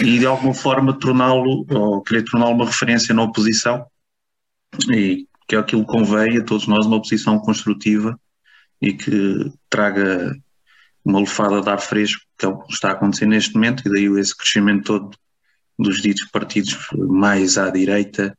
[0.01, 3.87] e de alguma forma torná-lo, ou querer torná-lo uma referência na oposição,
[4.91, 8.19] e que é aquilo que convém a todos nós, uma oposição construtiva
[8.81, 10.37] e que traga
[11.05, 14.21] uma lufada de ar fresco, que é o que está acontecendo neste momento, e daí
[14.21, 15.17] esse crescimento todo
[15.79, 18.37] dos ditos partidos mais à direita,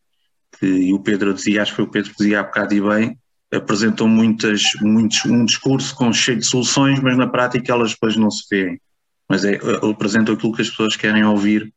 [0.59, 2.81] que, e o Pedro dizia, acho que foi o Pedro que dizia há bocado e
[2.81, 3.17] bem,
[3.53, 8.29] apresentam muitas, muitos, um discurso com cheio de soluções, mas na prática elas depois não
[8.29, 8.81] se veem
[9.29, 11.73] mas é, eu apresento aquilo que as pessoas querem ouvir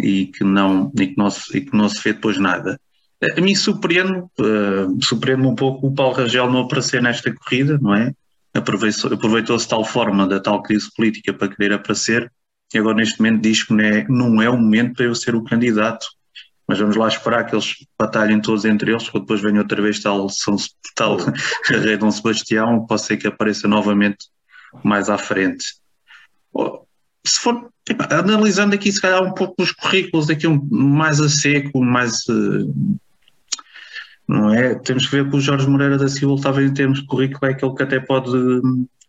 [0.00, 2.80] e que não, e que não, se, e que não se vê depois nada.
[3.36, 7.94] A mim surpreende, uh, surpreende um pouco o Paulo Rangel não aparecer nesta corrida, não
[7.94, 8.12] é?
[8.52, 12.30] Aproveitou-se tal forma da tal crise política para querer aparecer
[12.72, 15.34] e agora neste momento diz que não é, não é o momento para eu ser
[15.34, 16.06] o candidato.
[16.66, 20.00] Mas vamos lá esperar que eles batalhem todos entre eles, porque depois venha outra vez
[20.00, 20.56] tal, São,
[20.94, 21.18] tal
[21.68, 24.28] Rei Dom Sebastião, pode ser que apareça novamente
[24.82, 25.66] mais à frente
[27.26, 27.70] se for
[28.10, 32.26] analisando aqui, se calhar, um pouco os currículos, aqui um, mais a seco, mais.
[32.28, 32.98] Uh,
[34.26, 34.74] não é?
[34.76, 37.50] Temos que ver que o Jorge Moreira da Silva, talvez em termos de currículo, é
[37.50, 38.30] aquele que até pode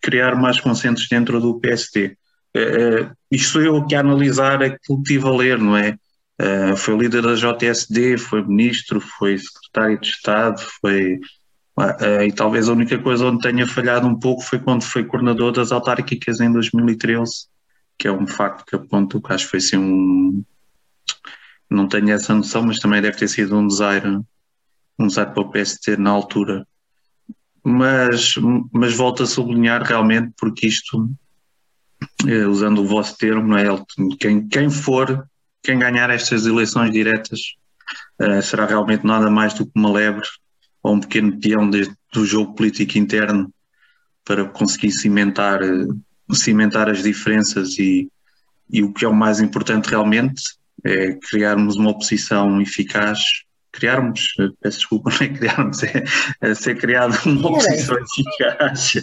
[0.01, 2.17] criar mais consensos dentro do PST.
[2.55, 5.97] Uh, uh, isto sou eu que a analisar aquilo que estive a ler, não é?
[6.41, 11.19] Uh, foi líder da JSD, foi ministro, foi secretário de Estado, foi
[12.25, 15.71] E talvez a única coisa onde tenha falhado um pouco foi quando foi coordenador das
[15.71, 17.47] autárquicas em 2013,
[17.97, 20.43] que é um facto que aponto que acho que foi assim um.
[21.69, 24.19] Não tenho essa noção, mas também deve ter sido um desaire,
[24.99, 26.67] um desaire para o PST na altura.
[27.63, 28.35] Mas,
[28.71, 31.09] mas volto a sublinhar realmente, porque isto,
[32.27, 33.65] eh, usando o vosso termo, não é?
[34.19, 35.27] Quem, quem for,
[35.63, 37.39] quem ganhar estas eleições diretas,
[38.21, 40.27] uh, será realmente nada mais do que uma lebre
[40.83, 43.51] ou um pequeno peão de, do jogo político interno
[44.23, 45.87] para conseguir cimentar, eh,
[46.33, 48.09] cimentar as diferenças e,
[48.69, 50.41] e o que é o mais importante realmente
[50.83, 53.19] é criarmos uma oposição eficaz
[53.75, 56.03] criarmos, peço desculpa, não é criarmos, é,
[56.41, 58.95] é ser criado uma oposição eficaz.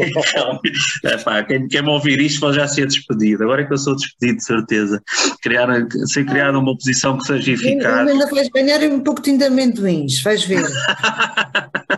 [0.00, 0.60] então,
[1.04, 4.38] epá, quem, quem me ouvir isto já ser despedido, agora é que eu sou despedido
[4.38, 5.02] de certeza.
[5.42, 5.68] Criar,
[6.06, 8.08] ser criada uma oposição que seja eficaz.
[8.08, 10.64] Ainda vais ganhar um pouquinho de amendoins, vais ver.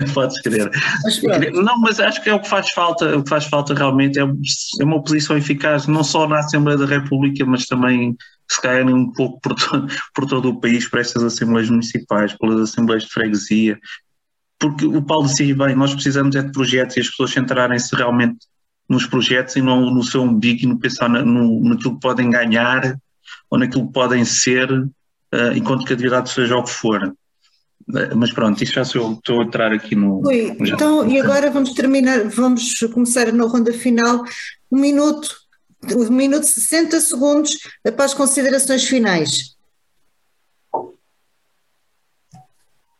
[0.14, 0.70] Podes crer.
[1.02, 1.22] Mas
[1.52, 4.22] não, mas acho que é o que faz falta, o que faz falta realmente é,
[4.22, 8.16] é uma oposição eficaz, não só na Assembleia da República, mas também
[8.48, 12.60] se calhar um pouco por, to, por todo o país, por estas Assembleias Municipais, pelas
[12.60, 13.78] Assembleias de Freguesia,
[14.58, 18.38] porque o Paulo dizia bem, nós precisamos é de projetos e as pessoas centrarem-se realmente
[18.88, 22.98] nos projetos e não no seu umbigo e no pensar no, naquilo que podem ganhar
[23.48, 27.14] ou naquilo que podem ser, uh, enquanto que a atividade seja o que for.
[28.16, 30.26] Mas pronto, isto já sou, estou a entrar aqui no.
[30.26, 34.24] Oi, então, e agora vamos terminar, vamos começar na ronda final.
[34.70, 35.36] Um minuto,
[35.96, 39.56] um minuto 60 segundos após considerações finais.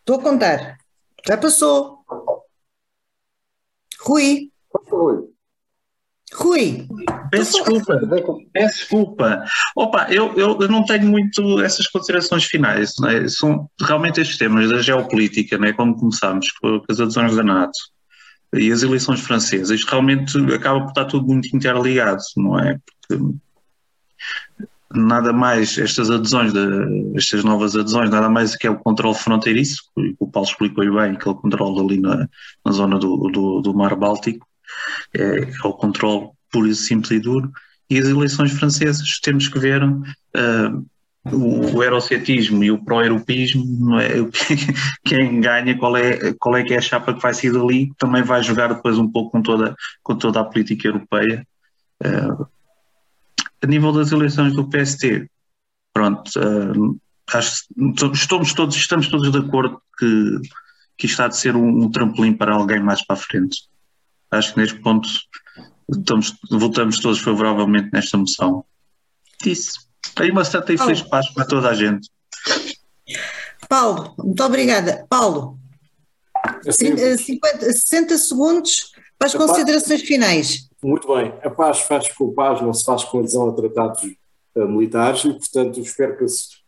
[0.01, 0.79] Estou a contar.
[1.27, 2.05] Já passou.
[4.01, 4.51] Rui.
[4.89, 5.30] Rui.
[6.35, 6.87] Rui.
[7.31, 8.01] Peço desculpa,
[8.53, 9.45] peço desculpa.
[9.77, 12.95] Opa, eu, eu, eu, não tenho muito essas considerações finais.
[13.01, 13.29] Né?
[13.29, 15.73] São realmente estes temas da geopolítica, né?
[15.73, 17.79] como começámos com as adesões da NATO
[18.55, 19.71] e as eleições francesas.
[19.71, 22.79] Isto realmente acaba por estar tudo muito interligado, não é?
[23.09, 23.39] Porque
[24.93, 29.85] nada mais, estas adesões, de, estas novas adesões, nada mais que é o controle fronteiriço,
[29.95, 32.29] que o Paulo explicou bem, aquele controle ali na,
[32.65, 34.47] na zona do, do, do Mar Báltico,
[35.15, 37.51] é, é o controle puro simples e duro,
[37.89, 40.87] e as eleições francesas temos que ver uh,
[41.25, 44.09] o, o eurocetismo e o pró-europeísmo, é?
[45.05, 48.23] quem ganha, qual é, qual é que é a chapa que vai sair dali, também
[48.23, 51.47] vai jogar depois um pouco com toda, com toda a política europeia.
[52.03, 52.47] Uh,
[53.63, 55.29] a nível das eleições do PST,
[55.93, 56.99] pronto, uh,
[57.35, 57.65] acho,
[58.15, 60.41] estamos, todos, estamos todos de acordo que,
[60.97, 63.70] que isto há de ser um, um trampolim para alguém mais para a frente.
[64.31, 65.09] Acho que neste ponto
[65.91, 68.65] estamos, votamos todos favoravelmente nesta moção.
[69.43, 69.91] Disse.
[70.15, 72.09] Tenho uma santa e feliz paz para toda a gente.
[73.69, 75.07] Paulo, muito obrigada.
[75.09, 75.59] Paulo,
[76.67, 80.69] assim, 50, 60 segundos para as considerações paz, finais.
[80.83, 81.33] Muito bem.
[81.43, 84.03] A paz faz com paz, não se faz com adesão a tratados
[84.57, 86.25] uh, militares e, portanto, espero que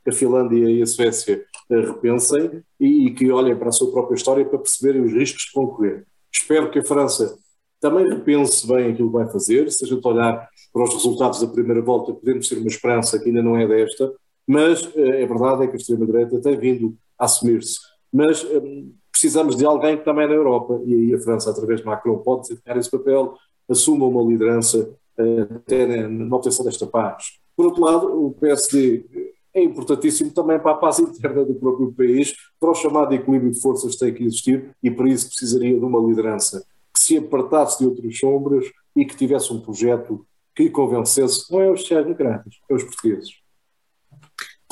[0.08, 4.16] a Finlândia e a Suécia uh, repensem e, e, que olhem para a sua própria
[4.16, 6.06] história para perceberem os riscos que vão correr.
[6.32, 7.36] Espero que a França
[7.82, 11.48] também repense bem aquilo que vai fazer, se a gente olhar para os resultados da
[11.48, 14.14] primeira volta, podemos ter uma esperança que ainda não é desta,
[14.46, 17.80] mas é verdade é que a extrema-direita tem vindo a assumir-se.
[18.12, 21.86] Mas um, precisamos de alguém que também na Europa, e aí a França, através de
[21.86, 23.34] Macron, pode desempenhar esse papel,
[23.68, 27.40] assuma uma liderança uh, até na, na obtenção desta paz.
[27.56, 29.04] Por outro lado, o PSD
[29.52, 33.60] é importantíssimo também para a paz interna do próprio país, para o chamado equilíbrio de
[33.60, 36.64] forças que tem que existir, e por isso precisaria de uma liderança
[37.12, 38.66] se apartasse de outras sombras
[38.96, 43.30] e que tivesse um projeto que convencesse, não é os sociais-democratas, é os portugueses.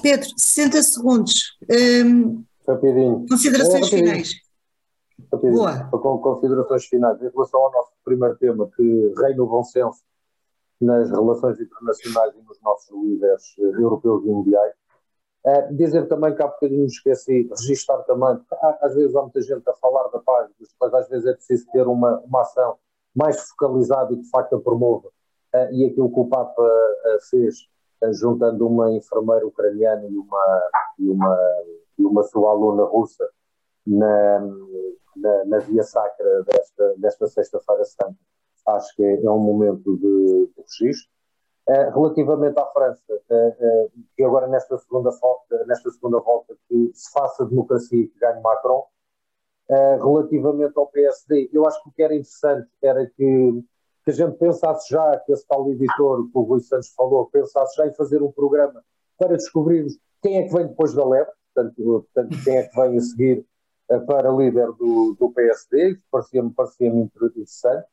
[0.03, 1.59] Pedro, 60 segundos.
[1.71, 3.27] Um, rapidinho.
[3.29, 4.07] Considerações é, rapidinho.
[4.07, 4.33] finais.
[5.33, 5.55] Rapidinho.
[5.55, 5.91] Boa.
[5.91, 7.21] Com considerações finais.
[7.21, 10.03] Em relação ao nosso primeiro tema, que reina o bom senso
[10.81, 14.75] nas relações internacionais e nos nossos líderes europeus e mundiais,
[15.45, 18.39] é, dizer também que há bocadinho esqueci, registar também,
[18.83, 20.51] às vezes há muita gente a falar da paz,
[20.81, 22.77] mas às vezes é preciso ter uma, uma ação
[23.15, 25.09] mais focalizada e que de facto a promova
[25.55, 27.69] Uh, e aquilo que o Papa uh, fez,
[28.13, 31.39] juntando uma enfermeira ucraniana e uma, e uma,
[31.99, 33.29] e uma sua aluna russa
[33.85, 34.41] na,
[35.17, 38.17] na, na via sacra desta, desta Sexta-feira Santa,
[38.69, 41.11] acho que é, é um momento de, de registro.
[41.95, 43.03] Relativamente à França,
[44.17, 48.41] que agora nesta segunda, volta, nesta segunda volta que se faça democracia e que ganhe
[48.41, 48.85] Macron,
[49.69, 53.65] relativamente ao PSD, eu acho que o que era interessante era que
[54.05, 57.77] que a gente pensasse já, que esse tal editor que o Rui Santos falou, pensasse
[57.77, 58.83] já em fazer um programa
[59.19, 61.75] para descobrirmos quem é que vem depois da leve, portanto,
[62.15, 63.47] portanto quem é que vem a seguir
[64.07, 67.87] para líder do, do PSD, parecia-me parecia interessante.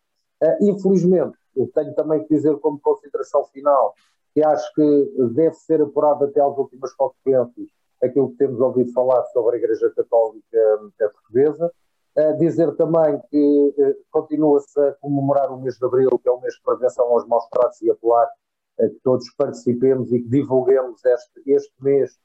[0.61, 3.93] infelizmente, eu tenho também que dizer como consideração final
[4.34, 7.69] que acho que deve ser apurado até às últimas consequências
[8.03, 11.71] aquilo que temos ouvido falar sobre a Igreja Católica Portuguesa.
[12.15, 16.39] Uh, dizer também que uh, continua-se a comemorar o mês de Abril, que é o
[16.39, 18.27] mês de prevenção aos maus tratos e apelar
[18.79, 22.15] que todos participemos e que divulguemos este, este mês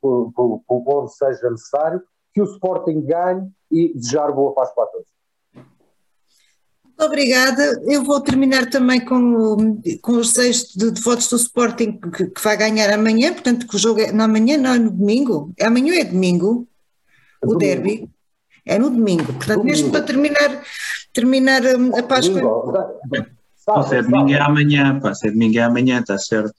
[0.00, 2.02] por, por, por onde seja necessário,
[2.32, 5.06] que o Sporting ganhe e desejar boa paz para todos.
[6.96, 7.82] Muito obrigada.
[7.86, 12.40] Eu vou terminar também com, com os seis de, de votos do Sporting que, que,
[12.42, 15.52] vai ganhar amanhã, portanto que o jogo é não, amanhã, não é no domingo.
[15.58, 16.68] É amanhã ou é domingo?
[17.42, 17.58] É o domingo.
[17.58, 18.10] derby.
[18.64, 19.26] É no domingo.
[19.26, 19.64] Portanto, domingo.
[19.64, 20.62] mesmo para terminar,
[21.12, 22.40] terminar hum, a Páscoa.
[22.40, 23.88] Domingo.
[23.88, 26.54] Se é domingo é amanhã, pá, se é domingo é amanhã, está certo.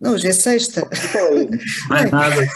[0.00, 0.82] Não, hoje é sexta.
[1.90, 2.46] Não é nada.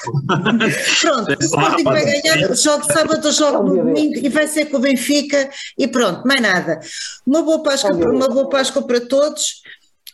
[1.01, 4.81] pronto, o Sporting vai ganhar, jogo sábado, jogo no domingo e vai ser com o
[4.81, 6.79] Benfica e pronto, mais nada.
[7.27, 9.63] Uma boa Páscoa, uma boa Páscoa para todos.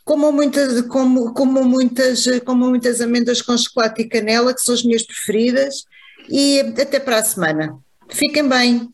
[0.05, 4.83] Como muitas, como, como, muitas, como muitas amendas com chocolate e canela, que são as
[4.83, 5.85] minhas preferidas,
[6.31, 7.79] e até para a semana.
[8.09, 8.89] Fiquem bem.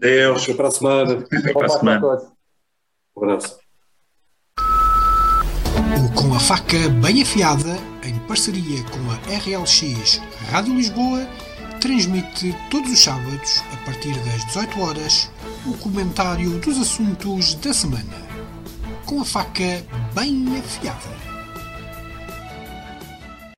[0.00, 1.24] Deus, até para a semana.
[1.32, 2.06] Até para a semana.
[3.16, 3.67] Um abraço.
[6.14, 10.20] Com a Faca Bem Afiada, em parceria com a RLX
[10.50, 11.26] Rádio Lisboa,
[11.80, 15.30] transmite todos os sábados, a partir das 18 horas,
[15.66, 18.28] o comentário dos assuntos da semana.
[19.06, 21.27] Com a faca bem afiada.